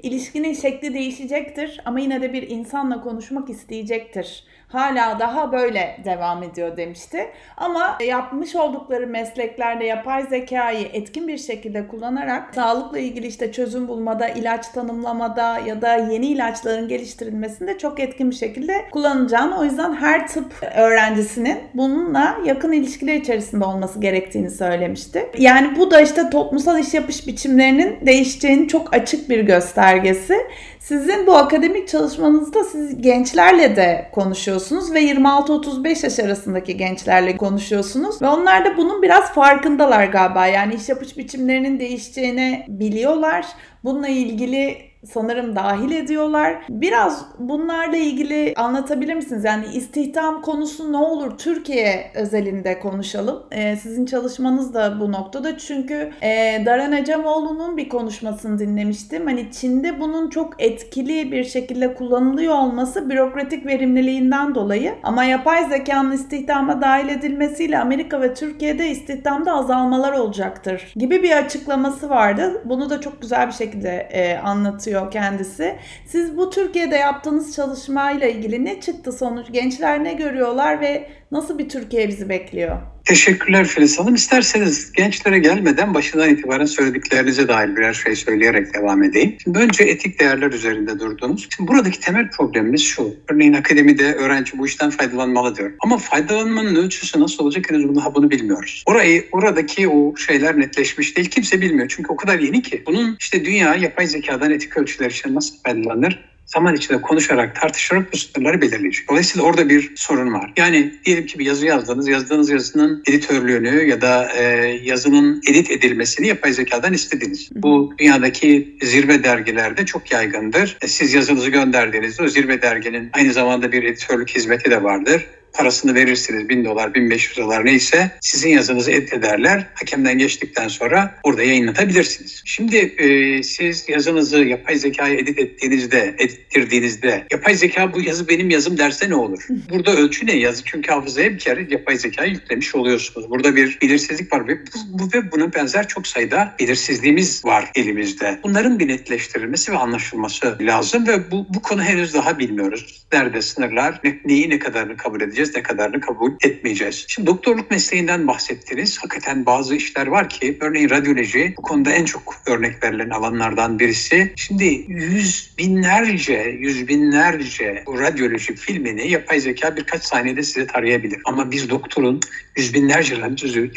İlişkinin 0.04 0.54
şekli 0.54 0.94
değişecektir 0.94 1.82
ama 1.86 2.00
yine 2.00 2.22
de 2.22 2.34
bir 2.34 2.50
insanla 2.50 3.02
konuşmak 3.02 3.50
isteyecektir 3.50 4.44
hala 4.70 5.20
daha 5.20 5.52
böyle 5.52 5.98
devam 6.06 6.44
ediyor 6.44 6.78
demişti. 6.78 7.28
Ama 7.58 7.98
yapmış 8.06 8.56
oldukları 8.56 9.08
mesleklerde 9.08 9.86
yapay 9.86 10.24
zekayı 10.24 10.88
etkin 10.94 11.28
bir 11.28 11.38
şekilde 11.38 11.88
kullanarak 11.88 12.56
sağlıkla 12.56 13.00
ilgili 13.00 13.28
işte 13.28 13.52
çözüm 13.52 13.88
bulmada, 13.88 14.30
ilaç 14.30 14.68
tanımlamada 14.68 15.60
ya 15.60 15.82
da 15.82 15.96
yeni 15.96 16.26
ilaçların 16.26 16.88
geliştirilmesinde 16.88 17.78
çok 17.78 18.00
etkin 18.00 18.32
bir 18.32 18.36
şekilde 18.36 18.74
kullanacağını 18.92 19.60
o 19.60 19.64
yüzden 19.64 19.94
her 19.94 20.28
tıp 20.28 20.54
öğrencisinin 20.76 21.58
bununla 21.74 22.38
yakın 22.46 22.72
ilişkiler 22.72 23.16
içerisinde 23.16 23.66
olması 23.66 24.02
gerektiğini 24.02 24.50
söylemişti. 24.50 25.30
Yani 25.38 25.78
bu 25.78 25.92
da 25.92 26.02
işte 26.02 26.30
toplumsal 26.30 26.80
iş 26.80 26.94
yapış 26.94 27.28
biçimlerinin 27.28 28.06
değişeceğini 28.06 28.68
çok 28.68 28.94
açık 28.94 29.30
bir 29.30 29.40
göstergesi. 29.40 30.38
Sizin 30.80 31.28
bu 31.28 31.36
akademik 31.36 31.88
çalışmanızda 31.88 32.64
siz 32.64 33.02
gençlerle 33.02 33.76
de 33.76 34.10
konuşuyorsunuz 34.12 34.94
ve 34.94 35.04
26-35 35.04 36.06
yaş 36.06 36.20
arasındaki 36.20 36.78
gençlerle 36.78 37.38
konuşuyorsunuz 37.38 38.22
ve 38.22 38.28
onlar 38.28 38.66
da 38.66 38.78
bunun 38.78 39.02
biraz 39.02 39.34
farkındalar 39.34 40.06
galiba. 40.06 40.48
Yani 40.48 40.76
iş 40.76 40.90
yapış 40.90 41.18
biçimlerinin 41.18 41.80
değişeceğini 41.80 42.66
biliyorlar. 42.68 43.46
Bununla 43.84 44.08
ilgili 44.08 44.78
sanırım 45.08 45.56
dahil 45.56 45.92
ediyorlar. 45.92 46.56
Biraz 46.70 47.26
bunlarla 47.40 47.98
ilgili 47.98 48.54
anlatabilir 48.58 49.14
misiniz? 49.14 49.44
Yani 49.44 49.66
istihdam 49.74 50.42
konusu 50.42 50.92
ne 50.92 50.98
olur 50.98 51.38
Türkiye 51.38 52.12
özelinde 52.16 52.80
konuşalım. 52.80 53.44
Ee, 53.52 53.76
sizin 53.76 54.06
çalışmanız 54.06 54.74
da 54.74 55.00
bu 55.00 55.12
noktada. 55.12 55.58
Çünkü 55.58 56.12
e, 56.22 56.64
Daran 56.66 56.92
Acemoğlu'nun 56.92 57.78
bir 57.78 57.90
konuşmasını 57.90 58.60
dinlemiştim. 58.60 59.26
Hani 59.26 59.52
Çin'de 59.52 60.00
bunun 60.00 60.30
çok 60.30 60.64
etkili 60.64 61.32
bir 61.32 61.44
şekilde 61.44 61.94
kullanılıyor 61.94 62.54
olması 62.54 63.10
bürokratik 63.10 63.66
verimliliğinden 63.66 64.56
dolayı. 64.56 64.96
Ama 65.04 65.24
yapay 65.24 65.70
zekanın 65.70 66.12
istihdama 66.12 66.82
dahil 66.82 67.10
edilmesiyle 67.10 67.80
Amerika 67.80 68.22
ve 68.22 68.34
Türkiye'de 68.34 68.90
istihdamda 68.90 69.54
azalmalar 69.54 70.12
olacaktır 70.12 70.94
gibi 70.96 71.24
bir 71.24 71.38
açıklaması 71.38 72.10
vardı. 72.10 72.62
Bunu 72.66 72.90
da 72.90 73.02
çok 73.02 73.22
güzel 73.22 73.48
bir 73.48 73.54
şekilde 73.54 73.90
e, 73.90 74.38
anlatıyor 74.38 74.89
anlatıyor 74.90 75.12
kendisi. 75.12 75.76
Siz 76.06 76.38
bu 76.38 76.50
Türkiye'de 76.50 76.96
yaptığınız 76.96 77.56
çalışmayla 77.56 78.28
ilgili 78.28 78.66
ne 78.66 78.82
çıktı 78.82 79.12
sonuç? 79.12 79.52
Gençler 79.52 80.04
ne 80.04 80.14
görüyorlar 80.14 80.82
ve 80.82 81.10
nasıl 81.32 81.58
bir 81.58 81.70
Türkiye 81.70 82.08
bizi 82.08 82.30
bekliyor? 82.30 82.78
Teşekkürler 83.06 83.66
Filiz 83.66 84.00
Hanım. 84.00 84.16
İsterseniz 84.16 84.92
gençlere 84.92 85.40
gelmeden 85.40 85.94
başından 85.94 86.30
itibaren 86.30 86.66
söylediklerinize 86.66 87.48
dair 87.48 87.76
birer 87.76 87.94
şey 87.94 88.16
söyleyerek 88.16 88.74
devam 88.74 89.04
edeyim. 89.04 89.36
Şimdi 89.44 89.60
önce 89.60 89.84
etik 89.84 90.20
değerler 90.20 90.52
üzerinde 90.52 91.00
durdunuz. 91.00 91.48
Şimdi 91.56 91.72
buradaki 91.72 92.00
temel 92.00 92.30
problemimiz 92.30 92.84
şu. 92.84 93.16
Örneğin 93.30 93.54
akademide 93.54 94.14
öğrenci 94.14 94.58
bu 94.58 94.66
işten 94.66 94.90
faydalanmalı 94.90 95.56
diyor. 95.56 95.72
Ama 95.80 95.98
faydalanmanın 95.98 96.76
ölçüsü 96.76 97.20
nasıl 97.20 97.44
olacak 97.44 97.72
henüz 97.72 97.88
bunu, 97.88 98.16
bunu 98.16 98.32
bilmiyoruz. 98.32 98.84
Orayı, 98.88 99.26
oradaki 99.32 99.88
o 99.88 100.16
şeyler 100.16 100.60
netleşmiş 100.60 101.18
değil. 101.18 101.30
Kimse 101.30 101.62
bilmiyor. 101.62 101.88
Çünkü 101.90 102.14
o 102.14 102.16
kadar 102.16 102.40
yeni 102.40 102.62
ki. 102.62 102.84
Bunun 102.88 103.18
işte 103.20 103.46
dünya 103.46 103.76
yapay 103.76 104.08
zekadan 104.08 104.52
etik 104.52 104.78
ölçüler 104.78 105.10
için 105.10 105.36
nasıl 105.36 105.56
faydalanır 105.64 106.29
zaman 106.54 106.76
içinde 106.76 107.02
konuşarak, 107.02 107.62
tartışarak 107.62 108.14
bu 108.14 108.18
sınırları 108.18 108.62
belirleyecek. 108.62 109.10
Dolayısıyla 109.10 109.48
orada 109.48 109.70
bir 109.70 109.92
sorun 109.96 110.34
var. 110.34 110.54
Yani 110.58 110.94
diyelim 111.06 111.26
ki 111.26 111.40
bir 111.40 111.46
yazı 111.46 111.66
yazdınız, 111.66 112.08
yazdığınız 112.08 112.50
yazının 112.50 113.04
editörlüğünü 113.08 113.90
ya 113.90 114.02
da 114.02 114.32
e, 114.38 114.44
yazının 114.84 115.42
edit 115.50 115.72
edilmesini 115.72 116.28
yapay 116.28 116.54
zekadan 116.54 116.94
istediniz. 116.94 117.50
Bu 117.56 117.94
dünyadaki 117.98 118.78
zirve 118.82 119.24
dergilerde 119.24 119.86
çok 119.86 120.12
yaygındır. 120.12 120.78
E, 120.82 120.88
siz 120.88 121.14
yazınızı 121.14 121.50
gönderdiğinizde 121.50 122.24
o 122.24 122.28
zirve 122.28 122.62
derginin 122.62 123.10
aynı 123.14 123.34
zamanda 123.34 123.72
bir 123.72 123.84
editörlük 123.84 124.30
hizmeti 124.30 124.72
de 124.72 124.84
vardır 124.84 125.26
parasını 125.54 125.96
verirsiniz 125.96 126.50
1000 126.50 126.66
dolar 126.66 126.94
1500 126.94 127.38
dolar 127.38 127.66
neyse 127.66 128.12
sizin 128.22 128.50
yazınızı 128.50 128.92
edit 128.92 129.14
ederler. 129.14 129.68
Hakemden 129.74 130.18
geçtikten 130.18 130.68
sonra 130.68 131.16
orada 131.24 131.44
yayınlatabilirsiniz. 131.44 132.42
Şimdi 132.46 132.78
e, 132.78 133.44
siz 133.44 133.90
yazınızı 133.90 134.40
yapay 134.44 134.76
zekaya 134.76 135.16
edit 135.16 135.40
ettiğinizde, 135.40 136.16
edittirdiğinizde 136.18 137.28
yapay 137.32 137.56
zeka 137.56 137.94
bu 137.94 138.02
yazı 138.02 138.28
benim 138.28 138.50
yazım 138.50 138.78
derse 138.78 139.10
ne 139.10 139.16
olur? 139.16 139.48
Burada 139.70 139.96
ölçü 139.96 140.28
ne 140.28 140.36
yazı? 140.36 140.64
Çünkü 140.66 140.92
hafızaya 140.92 141.32
bir 141.32 141.40
kere 141.40 141.68
yapay 141.70 141.98
zekayı 141.98 142.32
yüklemiş 142.32 142.76
oluyorsunuz. 142.76 143.30
Burada 143.30 143.56
bir 143.56 143.78
belirsizlik 143.82 144.34
var 144.34 144.48
ve 144.48 144.58
bu, 144.58 145.00
bu 145.00 145.10
ve 145.14 145.32
buna 145.32 145.54
benzer 145.54 145.88
çok 145.88 146.08
sayıda 146.08 146.56
belirsizliğimiz 146.60 147.46
var 147.46 147.72
elimizde. 147.76 148.40
Bunların 148.44 148.80
bir 148.80 148.88
netleştirilmesi 148.88 149.72
ve 149.72 149.78
anlaşılması 149.78 150.58
lazım 150.62 151.08
ve 151.08 151.32
bu, 151.32 151.48
bu 151.50 151.62
konu 151.62 151.84
henüz 151.84 152.14
daha 152.14 152.40
bilmiyoruz. 152.40 153.06
Nerede 153.14 153.42
sınırlar, 153.42 154.00
ne, 154.04 154.20
neyi 154.26 154.50
ne 154.50 154.60
kadarını 154.60 154.98
kabul 154.98 155.22
edeceğiz 155.22 155.39
edeceğiz, 155.40 155.56
ne 155.56 155.64
kadarını 155.64 156.00
kabul 156.00 156.32
etmeyeceğiz. 156.44 157.06
Şimdi 157.08 157.28
doktorluk 157.28 157.72
mesleğinden 157.72 158.28
bahsettiniz. 158.28 158.98
Hakikaten 158.98 159.46
bazı 159.46 159.76
işler 159.76 160.08
var 160.08 160.30
ki 160.30 160.58
örneğin 160.62 160.90
radyoloji 160.90 161.54
bu 161.58 161.62
konuda 161.62 161.92
en 161.92 162.06
çok 162.06 162.36
örnek 162.46 162.84
verilen 162.84 163.10
alanlardan 163.10 163.80
birisi. 163.80 164.34
Şimdi 164.36 164.86
yüz 164.88 165.54
binlerce, 165.58 166.58
yüz 166.60 166.88
binlerce 166.88 167.84
radyoloji 167.88 168.56
filmini 168.56 169.12
yapay 169.12 169.40
zeka 169.40 169.76
birkaç 169.76 170.04
saniyede 170.04 170.44
size 170.44 170.68
tarayabilir. 170.68 171.20
Ama 171.26 171.52
biz 171.52 171.70
doktorun 171.70 172.20
yüz 172.56 172.74
binlerce 172.74 173.18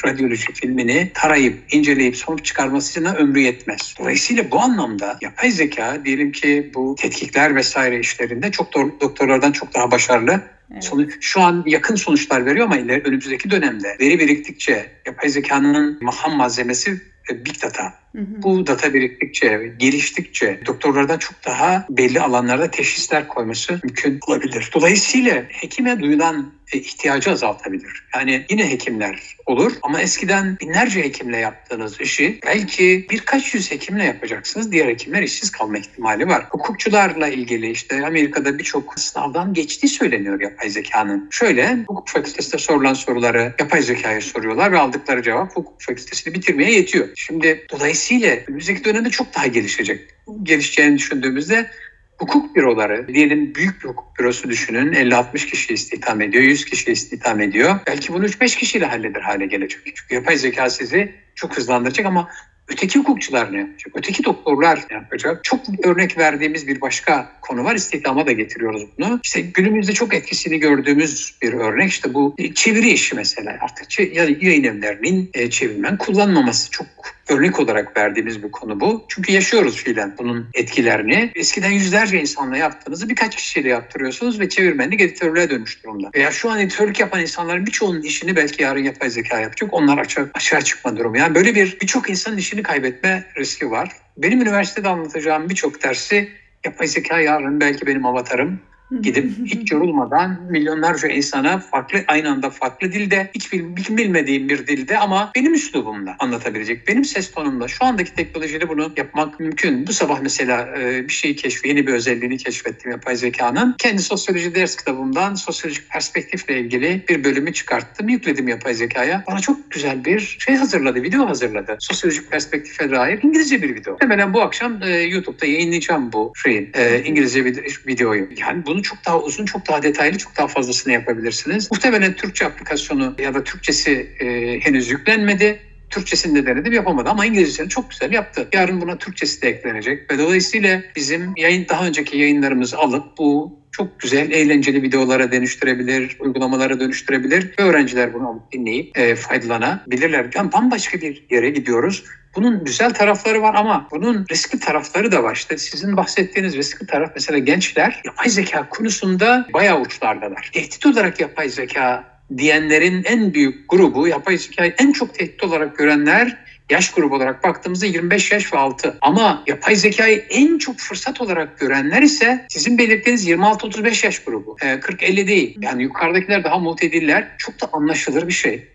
radyoloji 0.04 0.52
filmini 0.52 1.10
tarayıp, 1.14 1.58
inceleyip 1.70 2.16
sonuç 2.16 2.44
çıkarması 2.44 2.90
için 2.90 3.04
ömrü 3.04 3.40
yetmez. 3.40 3.94
Dolayısıyla 3.98 4.50
bu 4.50 4.60
anlamda 4.60 5.18
yapay 5.20 5.50
zeka 5.50 6.04
diyelim 6.04 6.32
ki 6.32 6.70
bu 6.74 6.94
tetkikler 6.98 7.56
vesaire 7.56 8.00
işlerinde 8.00 8.50
çok 8.50 8.74
doktorlardan 9.00 9.52
çok 9.52 9.74
daha 9.74 9.90
başarılı 9.90 10.40
Evet. 10.72 10.84
Sonuç, 10.84 11.16
şu 11.20 11.40
an 11.40 11.64
yakın 11.66 11.94
sonuçlar 11.94 12.46
veriyor 12.46 12.66
ama 12.66 12.76
ileri, 12.76 13.02
önümüzdeki 13.02 13.50
dönemde 13.50 13.96
veri 14.00 14.18
biriktikçe 14.18 14.90
yapay 15.06 15.28
zekanın 15.28 16.00
ham 16.06 16.36
malzemesi 16.36 17.00
e, 17.30 17.44
big 17.44 17.62
data. 17.62 18.01
Bu 18.14 18.66
data 18.66 18.94
biriktikçe, 18.94 19.72
geliştikçe 19.78 20.60
doktorlardan 20.66 21.18
çok 21.18 21.44
daha 21.46 21.86
belli 21.90 22.20
alanlarda 22.20 22.70
teşhisler 22.70 23.28
koyması 23.28 23.80
mümkün 23.84 24.20
olabilir. 24.26 24.70
Dolayısıyla 24.74 25.42
hekime 25.48 26.00
duyulan 26.00 26.52
e, 26.72 26.78
ihtiyacı 26.78 27.30
azaltabilir. 27.30 28.04
Yani 28.14 28.46
yine 28.50 28.70
hekimler 28.70 29.36
olur 29.46 29.72
ama 29.82 30.00
eskiden 30.00 30.56
binlerce 30.60 31.02
hekimle 31.02 31.36
yaptığınız 31.36 32.00
işi 32.00 32.38
belki 32.46 33.06
birkaç 33.10 33.54
yüz 33.54 33.70
hekimle 33.70 34.04
yapacaksınız. 34.04 34.72
Diğer 34.72 34.88
hekimler 34.88 35.22
işsiz 35.22 35.50
kalma 35.50 35.78
ihtimali 35.78 36.26
var. 36.26 36.44
Hukukçularla 36.50 37.28
ilgili 37.28 37.70
işte 37.70 38.06
Amerika'da 38.06 38.58
birçok 38.58 39.00
sınavdan 39.00 39.54
geçtiği 39.54 39.88
söyleniyor 39.88 40.40
yapay 40.40 40.70
zekanın. 40.70 41.28
Şöyle 41.30 41.76
hukuk 41.86 42.08
fakültesinde 42.08 42.58
sorulan 42.58 42.94
soruları 42.94 43.54
yapay 43.58 43.82
zekaya 43.82 44.20
soruyorlar 44.20 44.72
ve 44.72 44.78
aldıkları 44.78 45.22
cevap 45.22 45.56
hukuk 45.56 45.82
fakültesini 45.82 46.34
bitirmeye 46.34 46.72
yetiyor. 46.72 47.08
Şimdi 47.14 47.66
dolayısıyla 47.70 48.01
önümüzdeki 48.48 48.84
dönemde 48.84 49.10
çok 49.10 49.34
daha 49.34 49.46
gelişecek. 49.46 50.00
Gelişeceğini 50.42 50.98
düşündüğümüzde 50.98 51.70
hukuk 52.18 52.56
büroları, 52.56 53.08
diyelim 53.08 53.54
büyük 53.54 53.84
bir 53.84 53.88
hukuk 53.88 54.18
bürosu 54.18 54.50
düşünün 54.50 54.92
50-60 54.92 55.46
kişi 55.46 55.74
istihdam 55.74 56.20
ediyor, 56.20 56.44
100 56.44 56.64
kişi 56.64 56.92
istihdam 56.92 57.40
ediyor. 57.40 57.80
Belki 57.86 58.12
bunu 58.12 58.26
3-5 58.26 58.58
kişiyle 58.58 58.86
halleder 58.86 59.20
hale 59.20 59.46
gelecek. 59.46 59.80
Çünkü 59.84 60.14
yapay 60.14 60.36
zeka 60.36 60.70
sizi 60.70 61.12
çok 61.34 61.56
hızlandıracak 61.56 62.06
ama 62.06 62.28
Öteki 62.68 62.98
hukukçular 62.98 63.52
ne 63.52 63.58
yapacak? 63.58 63.92
Öteki 63.94 64.24
doktorlar 64.24 64.80
ne 64.90 64.96
yapacak? 64.96 65.44
Çok 65.44 65.60
örnek 65.84 66.18
verdiğimiz 66.18 66.66
bir 66.66 66.80
başka 66.80 67.32
konu 67.40 67.64
var. 67.64 67.74
İstihdama 67.74 68.26
da 68.26 68.32
getiriyoruz 68.32 68.82
bunu. 68.98 69.20
İşte 69.24 69.40
günümüzde 69.40 69.92
çok 69.92 70.14
etkisini 70.14 70.58
gördüğümüz 70.58 71.34
bir 71.42 71.52
örnek 71.52 71.90
işte 71.90 72.14
bu 72.14 72.36
çeviri 72.54 72.90
işi 72.90 73.16
mesela. 73.16 73.58
Artık 73.60 73.98
yayın 74.42 74.64
evlerinin 74.64 75.30
e, 75.34 75.50
çevirmen 75.50 75.96
kullanmaması 75.96 76.70
çok 76.70 76.86
örnek 77.32 77.60
olarak 77.60 77.96
verdiğimiz 77.96 78.42
bir 78.42 78.50
konu 78.50 78.80
bu. 78.80 79.04
Çünkü 79.08 79.32
yaşıyoruz 79.32 79.76
fiilen 79.76 80.14
bunun 80.18 80.48
etkilerini. 80.54 81.30
Eskiden 81.34 81.70
yüzlerce 81.70 82.20
insanla 82.20 82.56
yaptığınızı 82.56 83.08
birkaç 83.08 83.36
kişiyle 83.36 83.68
yaptırıyorsunuz 83.68 84.40
ve 84.40 84.48
çevirmenlik 84.48 85.00
editörlüğe 85.00 85.50
dönmüş 85.50 85.84
durumda. 85.84 86.10
Veya 86.14 86.30
şu 86.30 86.50
an 86.50 86.60
editörlük 86.60 87.00
yapan 87.00 87.20
insanların 87.20 87.66
birçoğunun 87.66 88.02
işini 88.02 88.36
belki 88.36 88.62
yarın 88.62 88.82
yapay 88.82 89.10
zeka 89.10 89.40
yapacak. 89.40 89.74
Onlar 89.74 89.98
açığa, 89.98 90.26
açığa 90.34 90.62
çıkma 90.62 90.96
durumu. 90.96 91.18
Yani 91.18 91.34
böyle 91.34 91.54
bir 91.54 91.78
birçok 91.80 92.10
insanın 92.10 92.36
işini 92.36 92.62
kaybetme 92.62 93.24
riski 93.36 93.70
var. 93.70 93.88
Benim 94.16 94.42
üniversitede 94.42 94.88
anlatacağım 94.88 95.48
birçok 95.48 95.82
dersi 95.82 96.28
yapay 96.64 96.86
zeka 96.86 97.20
yarın 97.20 97.60
belki 97.60 97.86
benim 97.86 98.06
avatarım 98.06 98.60
Gidip 99.00 99.30
hiç 99.44 99.72
yorulmadan 99.72 100.40
milyonlarca 100.50 101.08
insana 101.08 101.58
farklı 101.58 102.04
aynı 102.08 102.30
anda 102.30 102.50
farklı 102.50 102.92
dilde 102.92 103.30
hiç 103.34 103.52
bilmediğim 103.52 104.48
bir 104.48 104.66
dilde 104.66 104.98
ama 104.98 105.30
benim 105.34 105.54
üslubumla 105.54 106.16
anlatabilecek. 106.18 106.88
Benim 106.88 107.04
ses 107.04 107.30
tonumla 107.30 107.68
şu 107.68 107.84
andaki 107.84 108.14
teknolojide 108.14 108.68
bunu 108.68 108.92
yapmak 108.96 109.40
mümkün. 109.40 109.86
Bu 109.86 109.92
sabah 109.92 110.20
mesela 110.20 110.68
e, 110.78 111.08
bir 111.08 111.12
şeyi 111.12 111.36
keşfi, 111.36 111.68
yeni 111.68 111.86
bir 111.86 111.92
özelliğini 111.92 112.36
keşfettim 112.36 112.90
yapay 112.90 113.16
zekanın. 113.16 113.74
Kendi 113.78 114.02
sosyoloji 114.02 114.54
ders 114.54 114.76
kitabımdan 114.76 115.34
sosyolojik 115.34 115.90
perspektifle 115.90 116.60
ilgili 116.60 117.04
bir 117.08 117.24
bölümü 117.24 117.52
çıkarttım. 117.52 118.08
Yükledim 118.08 118.48
yapay 118.48 118.74
zekaya. 118.74 119.24
Bana 119.28 119.40
çok 119.40 119.70
güzel 119.70 120.04
bir 120.04 120.36
şey 120.38 120.56
hazırladı, 120.56 121.02
video 121.02 121.28
hazırladı. 121.28 121.76
Sosyolojik 121.80 122.30
perspektife 122.30 122.90
dair 122.90 123.22
İngilizce 123.22 123.62
bir 123.62 123.74
video. 123.74 123.96
Hemen 124.00 124.34
bu 124.34 124.42
akşam 124.42 124.82
e, 124.82 124.88
YouTube'da 124.88 125.46
yayınlayacağım 125.46 126.12
bu 126.12 126.32
şeyin 126.42 126.70
e, 126.74 127.02
İngilizce 127.04 127.44
videoyu. 127.86 128.28
Yani 128.36 128.66
bunu 128.66 128.81
çok 128.82 129.04
daha 129.06 129.20
uzun, 129.20 129.44
çok 129.44 129.68
daha 129.68 129.82
detaylı, 129.82 130.18
çok 130.18 130.36
daha 130.36 130.48
fazlasını 130.48 130.92
yapabilirsiniz. 130.92 131.72
Muhtemelen 131.72 132.16
Türkçe 132.16 132.46
aplikasyonu 132.46 133.14
ya 133.18 133.34
da 133.34 133.44
Türkçesi 133.44 134.16
e, 134.20 134.60
henüz 134.60 134.90
yüklenmedi. 134.90 135.71
Türkçesini 135.92 136.34
de 136.34 136.46
denedim 136.46 136.72
yapamadı 136.72 137.10
ama 137.10 137.26
İngilizcesini 137.26 137.68
çok 137.68 137.90
güzel 137.90 138.12
yaptı. 138.12 138.48
Yarın 138.52 138.80
buna 138.80 138.98
Türkçesi 138.98 139.42
de 139.42 139.48
eklenecek 139.48 140.10
ve 140.10 140.18
dolayısıyla 140.18 140.82
bizim 140.96 141.32
yayın 141.36 141.66
daha 141.68 141.86
önceki 141.86 142.18
yayınlarımızı 142.18 142.78
alıp 142.78 143.18
bu 143.18 143.62
çok 143.72 144.00
güzel, 144.00 144.30
eğlenceli 144.30 144.82
videolara 144.82 145.32
dönüştürebilir, 145.32 146.16
uygulamalara 146.20 146.80
dönüştürebilir. 146.80 147.54
Öğrenciler 147.58 148.14
bunu 148.14 148.42
dinleyip 148.52 148.98
e, 148.98 149.16
faydalanabilirler. 149.16 150.30
Yani 150.34 150.52
bambaşka 150.52 151.00
bir 151.00 151.26
yere 151.30 151.50
gidiyoruz. 151.50 152.04
Bunun 152.36 152.64
güzel 152.64 152.94
tarafları 152.94 153.42
var 153.42 153.54
ama 153.54 153.88
bunun 153.90 154.26
riskli 154.30 154.60
tarafları 154.60 155.12
da 155.12 155.22
var. 155.22 155.34
İşte 155.34 155.58
sizin 155.58 155.96
bahsettiğiniz 155.96 156.56
riskli 156.56 156.86
taraf 156.86 157.10
mesela 157.14 157.38
gençler 157.38 158.00
yapay 158.04 158.28
zeka 158.28 158.68
konusunda 158.68 159.46
bayağı 159.54 159.80
uçlardalar. 159.80 160.50
Tehdit 160.52 160.86
olarak 160.86 161.20
yapay 161.20 161.48
zeka 161.48 162.11
diyenlerin 162.36 163.04
en 163.04 163.34
büyük 163.34 163.70
grubu 163.70 164.08
yapay 164.08 164.38
zekayı 164.38 164.74
en 164.78 164.92
çok 164.92 165.14
tehdit 165.14 165.44
olarak 165.44 165.78
görenler 165.78 166.38
yaş 166.70 166.90
grubu 166.90 167.14
olarak 167.14 167.44
baktığımızda 167.44 167.86
25 167.86 168.32
yaş 168.32 168.52
ve 168.52 168.58
altı. 168.58 168.98
Ama 169.00 169.44
yapay 169.46 169.76
zekayı 169.76 170.24
en 170.30 170.58
çok 170.58 170.78
fırsat 170.78 171.20
olarak 171.20 171.58
görenler 171.58 172.02
ise 172.02 172.46
sizin 172.48 172.78
belirttiğiniz 172.78 173.28
26-35 173.28 174.06
yaş 174.06 174.18
grubu. 174.18 174.56
E, 174.62 174.66
40-50 174.66 175.26
değil. 175.26 175.58
Yani 175.60 175.82
yukarıdakiler 175.82 176.44
daha 176.44 176.58
mutediller. 176.58 177.28
Çok 177.38 177.60
da 177.60 177.68
anlaşılır 177.72 178.28
bir 178.28 178.32
şey. 178.32 178.68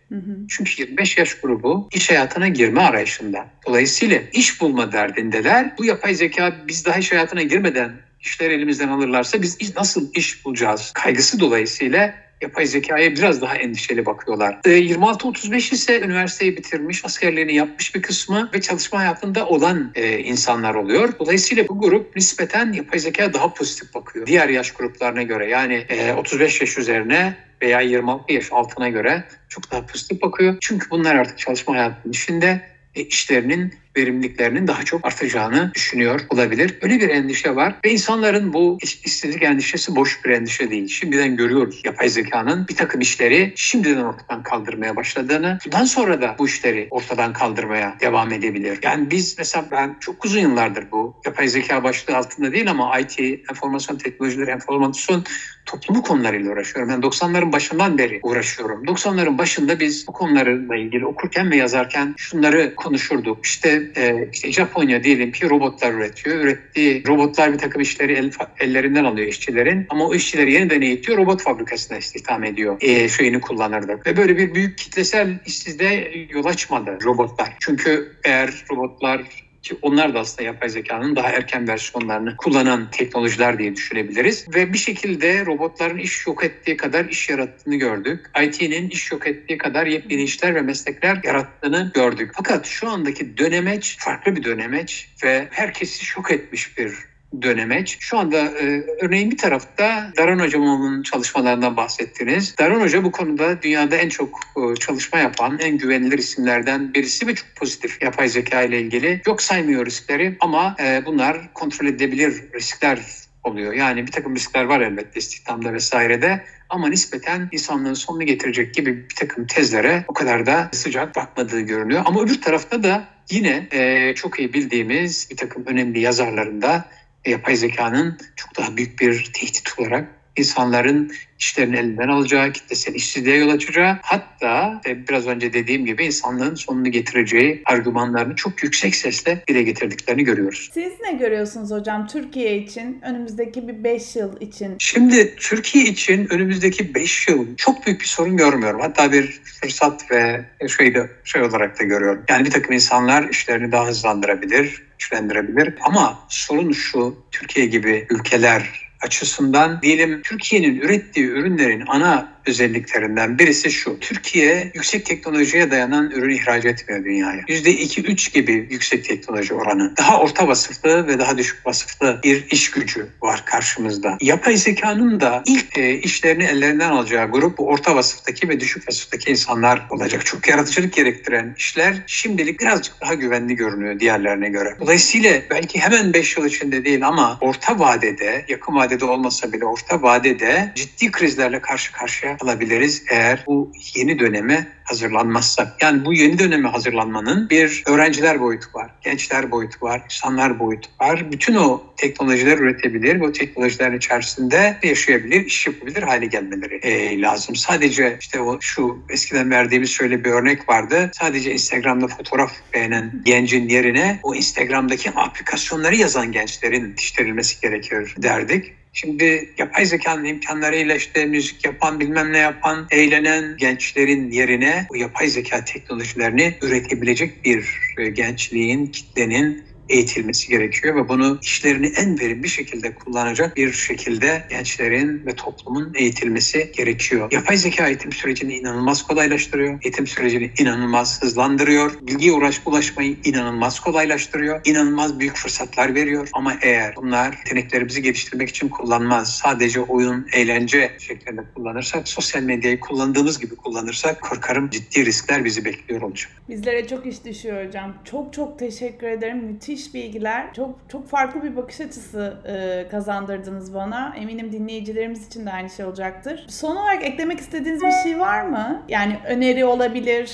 Çünkü 0.50 0.82
25 0.82 1.18
yaş 1.18 1.34
grubu 1.34 1.90
iş 1.94 2.10
hayatına 2.10 2.48
girme 2.48 2.82
arayışında. 2.82 3.46
Dolayısıyla 3.68 4.20
iş 4.34 4.62
bulma 4.62 4.92
derdindeler. 4.92 5.78
Bu 5.78 5.86
yapay 5.86 6.14
zeka 6.16 6.56
biz 6.68 6.86
daha 6.86 6.98
iş 6.98 7.12
hayatına 7.12 7.42
girmeden 7.42 7.92
işler 8.22 8.52
elimizden 8.52 8.88
alırlarsa 8.88 9.42
biz 9.42 9.76
nasıl 9.76 10.14
iş 10.14 10.46
bulacağız 10.46 10.92
kaygısı 10.94 11.40
dolayısıyla 11.40 12.14
yapay 12.42 12.66
zekaya 12.66 13.12
biraz 13.12 13.42
daha 13.42 13.56
endişeli 13.56 14.06
bakıyorlar. 14.06 14.60
26-35 14.66 15.56
ee, 15.56 15.58
ise 15.58 16.02
üniversiteyi 16.02 16.58
bitirmiş, 16.58 17.06
askerliğini 17.06 17.56
yapmış 17.56 17.96
bir 17.96 18.02
kısmı 18.02 18.50
ve 18.54 18.62
çalışma 18.62 19.00
hayatında 19.00 19.48
olan 19.48 19.92
e, 19.96 20.20
insanlar 20.20 20.76
oluyor. 20.76 21.14
Dolayısıyla 21.20 21.68
bu 21.68 21.80
grup 21.80 22.16
nispeten 22.16 22.74
yapay 22.74 23.00
zekaya 23.00 23.34
daha 23.34 23.54
pozitif 23.54 23.94
bakıyor. 23.94 24.28
Diğer 24.28 24.50
yaş 24.50 24.72
gruplarına 24.72 25.24
göre 25.24 25.50
yani 25.50 25.86
35 26.18 26.62
e, 26.62 26.64
yaş 26.64 26.78
üzerine 26.78 27.36
veya 27.62 27.82
26 27.82 28.34
yaş 28.34 28.52
altına 28.52 28.90
göre 28.90 29.24
çok 29.50 29.72
daha 29.72 29.86
pozitif 29.86 30.22
bakıyor. 30.22 30.58
Çünkü 30.62 30.90
bunlar 30.90 31.16
artık 31.16 31.38
çalışma 31.38 31.74
hayatının 31.74 32.14
içinde 32.14 32.62
e, 32.96 33.02
işlerinin 33.02 33.74
verimliliklerinin 33.98 34.68
daha 34.68 34.84
çok 34.84 35.06
artacağını 35.06 35.72
düşünüyor 35.76 36.22
olabilir. 36.30 36.78
Öyle 36.82 37.00
bir 37.00 37.10
endişe 37.10 37.56
var 37.56 37.76
ve 37.86 37.92
insanların 37.92 38.54
bu 38.54 38.78
işsizlik 38.82 39.44
endişesi 39.44 39.96
boş 39.96 40.26
bir 40.26 40.30
endişe 40.30 40.70
değil. 40.70 40.88
Şimdiden 40.88 41.36
görüyoruz 41.36 41.82
yapay 41.86 42.10
zekanın 42.10 42.68
bir 42.68 42.76
takım 42.76 43.02
işleri 43.02 43.54
şimdiden 43.56 44.04
ortadan 44.04 44.44
kaldırmaya 44.44 44.96
başladığını, 44.96 45.58
bundan 45.66 45.86
sonra 45.86 46.22
da 46.22 46.36
bu 46.40 46.48
işleri 46.48 46.88
ortadan 46.92 47.34
kaldırmaya 47.34 47.98
devam 48.02 48.34
edebilir. 48.34 48.80
Yani 48.84 49.12
biz 49.12 49.36
mesela 49.38 49.66
ben 49.72 49.98
çok 50.00 50.26
uzun 50.26 50.40
yıllardır 50.40 50.92
bu 50.92 51.16
yapay 51.26 51.48
zeka 51.48 51.84
başlığı 51.84 52.18
altında 52.18 52.52
değil 52.52 52.72
ama 52.72 53.00
IT, 53.00 53.20
enformasyon 53.20 53.98
teknolojileri, 53.98 54.52
enformasyon 54.52 55.24
toplumu 55.68 56.02
konularıyla 56.02 56.52
uğraşıyorum. 56.52 56.92
Yani 56.92 57.06
90'ların 57.06 57.52
başından 57.52 57.98
beri 57.98 58.20
uğraşıyorum. 58.24 58.86
90'ların 58.86 59.38
başında 59.38 59.80
biz 59.80 60.08
bu 60.08 60.12
konularla 60.12 60.76
ilgili 60.76 61.06
okurken 61.06 61.52
ve 61.52 61.56
yazarken 61.56 62.14
şunları 62.18 62.76
konuşurduk. 62.76 63.46
İşte 63.46 63.87
e, 63.96 64.30
işte 64.34 64.52
Japonya 64.52 65.04
diyelim 65.04 65.32
ki 65.32 65.50
robotlar 65.50 65.94
üretiyor. 65.94 66.40
Ürettiği 66.40 67.08
robotlar 67.08 67.54
bir 67.54 67.58
takım 67.58 67.82
işleri 67.82 68.14
el, 68.14 68.32
ellerinden 68.60 69.04
alıyor 69.04 69.28
işçilerin. 69.28 69.86
Ama 69.90 70.08
o 70.08 70.16
işçileri 70.16 70.54
yeniden 70.54 70.82
eğitiyor, 70.82 71.18
robot 71.18 71.42
fabrikasına 71.42 71.98
istihdam 71.98 72.44
ediyor. 72.44 72.78
E, 72.82 73.10
şeyini 73.10 73.42
kullanırdı. 73.42 74.00
Ve 74.06 74.18
böyle 74.18 74.38
bir 74.38 74.56
büyük 74.56 74.78
kitlesel 74.78 75.40
işsizliğe 75.46 76.28
yol 76.30 76.46
açmadı 76.46 76.98
robotlar. 77.04 77.56
Çünkü 77.60 78.12
eğer 78.24 78.66
robotlar 78.72 79.47
ki 79.64 79.78
onlar 79.82 80.14
da 80.14 80.20
aslında 80.20 80.44
yapay 80.44 80.70
zekanın 80.70 81.16
daha 81.16 81.30
erken 81.30 81.68
versiyonlarını 81.68 82.38
kullanan 82.38 82.92
teknolojiler 82.92 83.60
diye 83.60 83.76
düşünebiliriz. 83.76 84.46
Ve 84.56 84.74
bir 84.74 84.78
şekilde 84.78 85.46
robotların 85.46 85.98
iş 85.98 86.28
yok 86.28 86.44
ettiği 86.44 86.78
kadar 86.78 87.06
iş 87.06 87.30
yarattığını 87.30 87.76
gördük. 87.76 88.32
IT'nin 88.44 88.90
iş 88.90 89.12
yok 89.12 89.28
ettiği 89.28 89.58
kadar 89.58 89.86
yepyeni 89.86 90.24
işler 90.24 90.56
ve 90.56 90.62
meslekler 90.62 91.20
yarattığını 91.24 91.92
gördük. 91.94 92.32
Fakat 92.34 92.66
şu 92.66 92.90
andaki 92.90 93.38
dönemeç 93.38 93.98
farklı 94.00 94.36
bir 94.36 94.44
dönemeç 94.44 95.10
ve 95.24 95.48
herkesi 95.52 96.06
şok 96.06 96.32
etmiş 96.32 96.78
bir 96.78 97.07
dönemeç. 97.42 97.98
Şu 98.00 98.18
anda 98.18 98.38
e, 98.38 98.84
örneğin 99.02 99.32
bir 99.32 99.38
tarafta 99.38 100.12
Daran 100.18 100.40
Hocam'ın 100.40 101.04
çalışmalarından 101.04 101.78
bahsettiniz. 101.78 102.56
Daran 102.60 102.82
Hoca 102.82 103.04
bu 103.04 103.12
konuda 103.12 103.62
dünyada 103.62 103.96
en 103.96 104.10
çok 104.10 104.40
e, 104.58 104.76
çalışma 104.76 105.20
yapan, 105.20 105.60
en 105.60 105.78
güvenilir 105.78 106.18
isimlerden 106.18 106.94
birisi 106.94 107.28
ve 107.28 107.36
çok 107.36 107.56
pozitif 107.56 108.02
yapay 108.02 108.30
zeka 108.30 108.62
ile 108.62 108.82
ilgili. 108.82 109.22
Yok 109.28 109.42
saymıyor 109.42 109.86
riskleri 109.86 110.38
ama 110.40 110.76
e, 110.80 111.06
bunlar 111.06 111.54
kontrol 111.54 111.88
edilebilir 111.88 112.44
riskler 112.54 113.00
oluyor. 113.44 113.74
Yani 113.74 114.08
bir 114.08 114.12
takım 114.12 114.36
riskler 114.36 114.64
var 114.64 114.82
elbette 114.82 115.20
istihdamda 115.20 115.74
vesairede 115.74 116.44
ama 116.70 116.90
nispeten 116.90 117.50
insanlığın 117.52 117.94
sonunu 117.94 118.24
getirecek 118.24 118.74
gibi 118.74 119.10
bir 119.10 119.16
takım 119.16 119.48
tezlere 119.48 120.06
o 120.08 120.14
kadar 120.14 120.46
da 120.46 120.70
sıcak 120.72 121.16
bakmadığı 121.16 121.60
görünüyor. 121.60 122.02
Ama 122.06 122.22
öbür 122.22 122.42
tarafta 122.42 122.84
da 122.84 123.08
yine 123.30 123.68
e, 123.72 124.14
çok 124.16 124.40
iyi 124.40 124.54
bildiğimiz 124.54 125.28
bir 125.32 125.38
takım 125.38 125.66
önemli 125.66 126.00
yazarlarında 126.00 126.86
yapay 127.30 127.56
zekanın 127.56 128.18
çok 128.36 128.58
daha 128.58 128.78
büyük 128.78 129.00
bir 129.00 129.30
tehdit 129.34 129.80
olarak 129.80 130.17
insanların 130.40 131.12
işlerini 131.40 131.78
elinden 131.78 132.08
alacağı, 132.08 132.52
kitlesel 132.52 132.96
işsizliğe 132.96 133.38
yol 133.38 133.50
açacağı 133.50 133.98
hatta 134.02 134.82
e, 134.88 135.08
biraz 135.08 135.28
önce 135.28 135.54
dediğim 135.54 135.86
gibi 135.86 136.06
insanlığın 136.06 136.56
sonunu 136.56 136.92
getireceği 136.92 137.62
argümanlarını 137.66 138.36
çok 138.36 138.64
yüksek 138.64 138.96
sesle 138.96 139.44
dile 139.48 139.64
getirdiklerini 139.64 140.24
görüyoruz. 140.24 140.70
Siz 140.74 140.94
ne 141.02 141.12
görüyorsunuz 141.12 141.72
hocam 141.72 142.08
Türkiye 142.08 142.58
için 142.58 143.02
önümüzdeki 143.02 143.68
bir 143.68 143.84
5 143.84 144.16
yıl 144.16 144.42
için? 144.42 144.76
Şimdi 144.80 145.36
Türkiye 145.36 145.84
için 145.84 146.28
önümüzdeki 146.34 146.96
5 146.96 147.28
yıl 147.28 147.56
çok 147.56 147.86
büyük 147.86 148.02
bir 148.02 148.06
sorun 148.06 148.38
görmüyorum. 148.38 148.80
Hatta 148.82 149.12
bir 149.12 149.42
fırsat 149.62 150.12
ve 150.12 150.46
şey, 150.78 150.96
de, 150.96 151.10
şey 151.24 151.42
olarak 151.42 151.80
da 151.80 151.84
görüyorum. 151.84 152.24
Yani 152.30 152.46
bir 152.46 152.52
takım 152.52 152.74
insanlar 152.74 153.30
işlerini 153.30 153.72
daha 153.72 153.88
hızlandırabilir, 153.88 154.84
güçlendirebilir. 154.92 155.74
Ama 155.82 156.20
sorun 156.30 156.72
şu, 156.72 157.16
Türkiye 157.32 157.66
gibi 157.66 158.08
ülkeler 158.10 158.87
açısından 159.02 159.82
diyelim 159.82 160.22
Türkiye'nin 160.22 160.80
ürettiği 160.82 161.26
ürünlerin 161.26 161.84
ana 161.88 162.37
özelliklerinden 162.48 163.40
birisi 163.40 163.72
şu. 163.72 164.00
Türkiye 164.00 164.72
yüksek 164.74 165.06
teknolojiye 165.06 165.72
dayanan 165.72 166.12
ürün 166.12 166.36
ihraç 166.36 166.66
etmiyor 166.66 167.04
dünyaya. 167.04 167.42
%2-3 167.42 168.34
gibi 168.34 168.68
yüksek 168.72 169.06
teknoloji 169.06 169.54
oranı. 169.54 169.94
Daha 169.98 170.20
orta 170.20 170.48
vasıflı 170.48 171.08
ve 171.08 171.20
daha 171.20 171.38
düşük 171.38 171.66
vasıflı 171.66 172.20
bir 172.24 172.46
iş 172.52 172.72
gücü 172.72 173.08
var 173.22 173.46
karşımızda. 173.46 174.18
Yapay 174.22 174.58
zekanın 174.58 175.20
da 175.20 175.44
ilk 175.46 175.78
e, 175.78 176.00
işlerini 176.00 176.44
ellerinden 176.44 176.90
alacağı 176.90 177.32
grup 177.32 177.58
bu 177.58 177.68
orta 177.68 177.96
vasıftaki 177.96 178.50
ve 178.50 178.60
düşük 178.60 178.88
vasıftaki 178.88 179.32
insanlar 179.32 179.88
olacak. 179.90 180.26
Çok 180.26 180.48
yaratıcılık 180.48 180.94
gerektiren 180.94 181.56
işler 181.58 182.04
şimdilik 182.08 182.60
birazcık 182.60 183.02
daha 183.02 183.14
güvenli 183.14 183.56
görünüyor 183.56 184.00
diğerlerine 184.00 184.50
göre. 184.50 184.78
Dolayısıyla 184.80 185.42
belki 185.50 185.80
hemen 185.80 186.14
5 186.14 186.38
yıl 186.38 186.46
içinde 186.46 186.86
değil 186.86 187.08
ama 187.08 187.38
orta 187.42 187.80
vadede, 187.80 188.46
yakın 188.48 188.76
vadede 188.76 189.06
olmasa 189.06 189.54
bile 189.54 189.66
orta 189.66 190.02
vadede 190.02 190.72
ciddi 190.76 191.12
krizlerle 191.12 191.62
karşı 191.62 191.92
karşıya 191.92 192.37
alabiliriz 192.42 193.04
eğer 193.10 193.44
bu 193.48 193.72
yeni 193.96 194.20
döneme 194.20 194.68
hazırlanmazsak. 194.84 195.68
Yani 195.82 196.06
bu 196.06 196.14
yeni 196.14 196.40
döneme 196.40 196.70
hazırlanmanın 196.70 197.50
bir 197.50 197.84
öğrenciler 197.88 198.40
boyutu 198.40 198.68
var, 198.74 198.92
gençler 199.02 199.52
boyutu 199.52 199.86
var, 199.86 200.02
insanlar 200.06 200.60
boyutu 200.60 200.90
var. 201.02 201.32
Bütün 201.32 201.56
o 201.56 201.84
teknolojiler 201.98 202.58
üretebilir 202.58 203.22
ve 203.22 203.26
o 203.26 203.32
teknolojilerin 203.32 203.98
içerisinde 203.98 204.78
yaşayabilir, 204.84 205.46
iş 205.46 205.68
yapabilir 205.68 206.04
hale 206.04 206.26
gelmeleri 206.26 206.76
e, 206.76 207.22
lazım. 207.22 207.56
Sadece 207.56 208.18
işte 208.20 208.42
o 208.42 208.58
şu 208.62 209.00
eskiden 209.10 209.52
verdiğimiz 209.52 209.90
şöyle 209.90 210.24
bir 210.24 210.30
örnek 210.30 210.70
vardı. 210.70 211.12
Sadece 211.14 211.54
Instagram'da 211.54 212.08
fotoğraf 212.08 212.52
beğenen 212.74 213.22
gencin 213.26 213.70
yerine 213.70 214.20
o 214.24 214.36
Instagram'daki 214.36 215.12
aplikasyonları 215.12 215.96
yazan 215.96 216.32
gençlerin 216.32 216.88
yetiştirilmesi 216.88 217.62
gerekir 217.62 218.16
derdik. 218.18 218.77
Şimdi 219.00 219.54
yapay 219.58 219.86
zekanın 219.86 220.26
imkanlarıyla 220.26 220.96
işte 220.96 221.26
müzik 221.26 221.66
yapan, 221.66 222.00
bilmem 222.00 222.34
ne 222.34 222.38
yapan, 222.38 222.88
eğlenen 222.92 223.58
gençlerin 223.58 224.32
yerine 224.32 224.88
bu 224.90 224.98
yapay 224.98 225.28
zeka 225.28 225.66
teknolojilerini 225.66 226.58
üretebilecek 226.62 227.46
bir 227.46 227.70
e, 227.98 228.10
gençliğin, 228.10 228.88
kitlenin 228.88 229.66
eğitilmesi 229.90 230.50
gerekiyor 230.50 230.96
ve 230.96 231.10
bunu 231.10 231.40
işlerini 231.42 231.88
en 231.88 232.20
verimli 232.20 232.50
şekilde 232.50 232.96
kullanacak 232.96 233.56
bir 233.56 233.72
şekilde 233.72 234.44
gençlerin 234.50 235.26
ve 235.26 235.36
toplumun 235.36 235.94
eğitilmesi 235.96 236.72
gerekiyor. 236.78 237.32
Yapay 237.32 237.58
zeka 237.58 237.88
eğitim 237.88 238.12
sürecini 238.12 238.56
inanılmaz 238.58 239.08
kolaylaştırıyor. 239.08 239.80
Eğitim 239.84 240.08
sürecini 240.08 240.52
inanılmaz 240.60 241.22
hızlandırıyor. 241.22 241.92
Bilgiye 242.02 242.32
uğraş 242.32 242.62
ulaşmayı 242.66 243.18
inanılmaz 243.26 243.80
kolaylaştırıyor. 243.80 244.62
İnanılmaz 244.66 245.20
büyük 245.20 245.36
fırsatlar 245.36 245.96
veriyor. 245.96 246.30
Ama 246.34 246.54
eğer 246.62 246.96
bunlar 246.96 247.38
yeteneklerimizi 247.38 248.02
geliştirmek 248.02 248.50
için 248.50 248.70
kullanmaz, 248.70 249.36
sadece 249.36 249.80
oyun, 249.80 250.28
eğlence 250.34 250.92
şeklinde 251.00 251.42
kullanırsak, 251.56 252.08
sosyal 252.08 252.42
medyayı 252.42 252.80
kullandığımız 252.80 253.40
gibi 253.40 253.56
kullanırsak 253.56 254.22
korkarım 254.22 254.70
ciddi 254.70 255.06
riskler 255.06 255.46
bizi 255.46 255.66
bekliyor 255.66 256.02
olacak. 256.02 256.32
Bizlere 256.50 256.88
çok 256.88 257.06
iş 257.06 257.26
düşüyor 257.26 257.68
hocam. 257.68 257.98
Çok 258.12 258.34
çok 258.34 258.60
teşekkür 258.60 259.08
ederim. 259.08 259.38
Müthiş 259.38 259.77
müthiş 259.78 259.94
bilgiler. 259.94 260.54
Çok 260.54 260.76
çok 260.92 261.10
farklı 261.10 261.44
bir 261.44 261.56
bakış 261.56 261.82
açısı 261.82 262.38
e, 262.48 262.88
kazandırdınız 262.92 263.74
bana. 263.74 264.14
Eminim 264.18 264.52
dinleyicilerimiz 264.52 265.28
için 265.28 265.46
de 265.46 265.52
aynı 265.52 265.70
şey 265.70 265.86
olacaktır. 265.86 266.46
Son 266.50 266.76
olarak 266.76 267.04
eklemek 267.04 267.40
istediğiniz 267.40 267.82
bir 267.82 267.92
şey 268.04 268.20
var 268.20 268.42
mı? 268.42 268.84
Yani 268.90 269.20
öneri 269.28 269.66
olabilir 269.66 270.32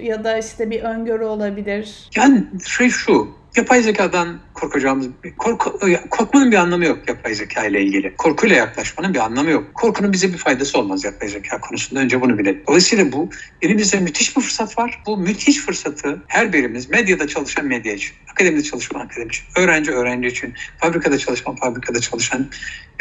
ya 0.00 0.24
da 0.24 0.38
işte 0.38 0.70
bir 0.70 0.82
öngörü 0.82 1.24
olabilir. 1.24 2.10
Yani 2.16 2.44
şey 2.66 2.88
şu, 2.88 3.28
yapay 3.56 3.82
zekadan 3.82 4.40
korkacağımız, 4.54 5.08
korku, 5.38 5.80
korkmanın 6.10 6.52
bir 6.52 6.56
anlamı 6.56 6.84
yok 6.84 7.08
yapay 7.08 7.34
zeka 7.34 7.64
ile 7.64 7.82
ilgili. 7.82 8.16
Korkuyla 8.16 8.56
yaklaşmanın 8.56 9.14
bir 9.14 9.18
anlamı 9.18 9.50
yok. 9.50 9.74
Korkunun 9.74 10.12
bize 10.12 10.32
bir 10.32 10.38
faydası 10.38 10.78
olmaz 10.78 11.04
yapay 11.04 11.28
zeka 11.28 11.60
konusunda. 11.60 12.00
Önce 12.00 12.20
bunu 12.20 12.38
bilelim. 12.38 12.62
Dolayısıyla 12.68 13.12
bu 13.12 13.30
elimizde 13.62 14.00
müthiş 14.00 14.36
bir 14.36 14.42
fırsat 14.42 14.78
var. 14.78 15.02
Bu 15.06 15.16
müthiş 15.16 15.58
fırsatı 15.58 16.22
her 16.26 16.52
birimiz 16.52 16.90
medyada 16.90 17.28
çalışan 17.28 17.66
medya 17.66 17.92
için, 17.92 18.14
akademide 18.30 18.62
çalışan 18.62 19.00
akademi 19.00 19.28
için, 19.28 19.44
öğrenci 19.56 19.92
öğrenci 19.92 20.28
için, 20.28 20.54
fabrikada 20.78 21.18
çalışan 21.18 21.56
fabrikada 21.56 22.00
çalışan 22.00 22.50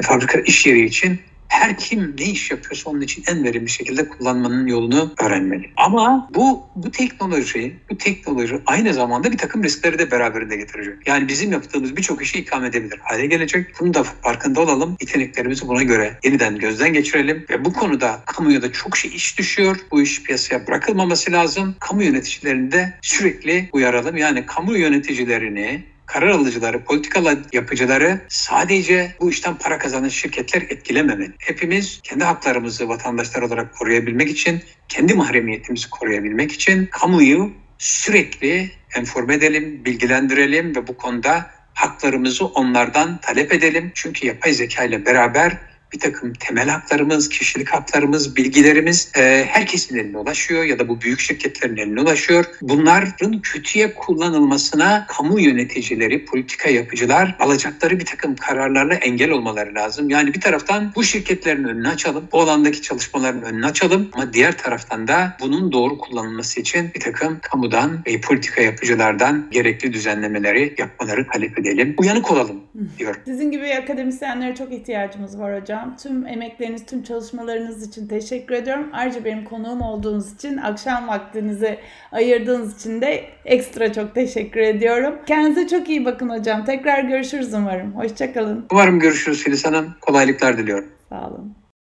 fabrika 0.03 0.39
iş 0.39 0.65
yeri 0.65 0.85
için 0.85 1.19
her 1.47 1.77
kim 1.77 2.15
ne 2.19 2.23
iş 2.23 2.51
yapıyorsa 2.51 2.89
onun 2.89 3.01
için 3.01 3.23
en 3.27 3.43
verimli 3.43 3.69
şekilde 3.69 4.09
kullanmanın 4.09 4.67
yolunu 4.67 5.13
öğrenmeli. 5.23 5.69
Ama 5.77 6.29
bu 6.35 6.63
bu 6.75 6.91
teknoloji, 6.91 7.75
bu 7.89 7.97
teknoloji 7.97 8.59
aynı 8.65 8.93
zamanda 8.93 9.31
bir 9.31 9.37
takım 9.37 9.63
riskleri 9.63 9.99
de 9.99 10.11
beraberinde 10.11 10.55
getirecek. 10.55 11.07
Yani 11.07 11.27
bizim 11.27 11.51
yaptığımız 11.51 11.97
birçok 11.97 12.21
işi 12.21 12.39
ikame 12.39 12.67
edebilir 12.67 12.99
hale 13.03 13.25
gelecek. 13.25 13.67
Bunu 13.79 13.93
da 13.93 14.03
farkında 14.03 14.61
olalım. 14.61 14.97
Yeteneklerimizi 15.01 15.67
buna 15.67 15.83
göre 15.83 16.19
yeniden 16.23 16.57
gözden 16.57 16.93
geçirelim 16.93 17.45
ve 17.49 17.65
bu 17.65 17.73
konuda 17.73 18.23
kamuya 18.25 18.61
da 18.61 18.71
çok 18.71 18.97
şey 18.97 19.11
iş 19.15 19.37
düşüyor. 19.39 19.77
Bu 19.91 20.01
iş 20.01 20.23
piyasaya 20.23 20.67
bırakılmaması 20.67 21.31
lazım. 21.31 21.75
Kamu 21.79 22.03
yöneticilerini 22.03 22.71
de 22.71 22.93
sürekli 23.01 23.69
uyaralım. 23.73 24.17
Yani 24.17 24.45
kamu 24.45 24.77
yöneticilerini 24.77 25.94
karar 26.05 26.27
alıcıları, 26.27 26.83
politikalar 26.83 27.37
yapıcıları 27.53 28.21
sadece 28.27 29.15
bu 29.19 29.29
işten 29.29 29.57
para 29.57 29.77
kazanan 29.77 30.09
şirketler 30.09 30.61
etkilememeli. 30.61 31.31
Hepimiz 31.39 31.99
kendi 32.03 32.23
haklarımızı 32.23 32.89
vatandaşlar 32.89 33.41
olarak 33.41 33.75
koruyabilmek 33.75 34.29
için, 34.29 34.63
kendi 34.89 35.13
mahremiyetimizi 35.13 35.89
koruyabilmek 35.89 36.51
için 36.51 36.85
kamuyu 36.85 37.51
sürekli 37.77 38.71
enforme 38.95 39.33
edelim, 39.33 39.85
bilgilendirelim 39.85 40.75
ve 40.75 40.87
bu 40.87 40.97
konuda 40.97 41.51
haklarımızı 41.73 42.45
onlardan 42.45 43.17
talep 43.17 43.53
edelim. 43.53 43.91
Çünkü 43.95 44.27
yapay 44.27 44.53
zeka 44.53 44.83
ile 44.83 45.05
beraber 45.05 45.57
bir 45.93 45.99
takım 45.99 46.33
temel 46.33 46.69
haklarımız, 46.69 47.29
kişilik 47.29 47.69
haklarımız, 47.69 48.35
bilgilerimiz 48.35 49.11
e, 49.17 49.45
herkesin 49.49 49.97
eline 49.97 50.17
ulaşıyor 50.17 50.63
ya 50.63 50.79
da 50.79 50.87
bu 50.87 51.01
büyük 51.01 51.19
şirketlerin 51.19 51.77
eline 51.77 52.01
ulaşıyor. 52.01 52.45
Bunların 52.61 53.41
kötüye 53.41 53.93
kullanılmasına 53.93 55.05
kamu 55.07 55.39
yöneticileri, 55.39 56.25
politika 56.25 56.69
yapıcılar 56.69 57.35
alacakları 57.39 57.99
bir 57.99 58.05
takım 58.05 58.35
kararlarla 58.35 58.93
engel 58.93 59.29
olmaları 59.29 59.75
lazım. 59.75 60.09
Yani 60.09 60.33
bir 60.33 60.41
taraftan 60.41 60.91
bu 60.95 61.03
şirketlerin 61.03 61.63
önünü 61.63 61.87
açalım, 61.87 62.27
bu 62.31 62.41
alandaki 62.41 62.81
çalışmaların 62.81 63.43
önünü 63.43 63.65
açalım 63.65 64.09
ama 64.13 64.33
diğer 64.33 64.57
taraftan 64.57 65.07
da 65.07 65.37
bunun 65.41 65.71
doğru 65.71 65.97
kullanılması 65.97 66.59
için 66.59 66.91
bir 66.95 66.99
takım 66.99 67.39
kamudan 67.41 68.03
ve 68.07 68.21
politika 68.21 68.61
yapıcılardan 68.61 69.47
gerekli 69.51 69.93
düzenlemeleri 69.93 70.75
yapmaları 70.77 71.27
talep 71.27 71.59
edelim. 71.59 71.95
Uyanık 71.97 72.31
olalım 72.31 72.63
diyorum. 72.99 73.21
Sizin 73.25 73.51
gibi 73.51 73.73
akademisyenlere 73.73 74.55
çok 74.55 74.73
ihtiyacımız 74.73 75.39
var 75.39 75.61
hocam 75.61 75.74
hocam. 75.75 75.95
Tüm 75.97 76.27
emekleriniz, 76.27 76.85
tüm 76.85 77.03
çalışmalarınız 77.03 77.87
için 77.87 78.07
teşekkür 78.07 78.55
ediyorum. 78.55 78.89
Ayrıca 78.93 79.25
benim 79.25 79.43
konuğum 79.43 79.81
olduğunuz 79.81 80.33
için, 80.33 80.57
akşam 80.57 81.07
vaktinizi 81.07 81.79
ayırdığınız 82.11 82.75
için 82.75 83.01
de 83.01 83.25
ekstra 83.45 83.93
çok 83.93 84.15
teşekkür 84.15 84.59
ediyorum. 84.59 85.15
Kendinize 85.25 85.67
çok 85.67 85.89
iyi 85.89 86.05
bakın 86.05 86.29
hocam. 86.29 86.65
Tekrar 86.65 87.03
görüşürüz 87.03 87.53
umarım. 87.53 87.95
Hoşçakalın. 87.95 88.65
Umarım 88.71 88.99
görüşürüz 88.99 89.43
Filiz 89.43 89.65
Hanım. 89.65 89.93
Kolaylıklar 90.01 90.57
diliyorum. 90.57 90.91
Sağ 91.09 91.27
olun. 91.27 91.64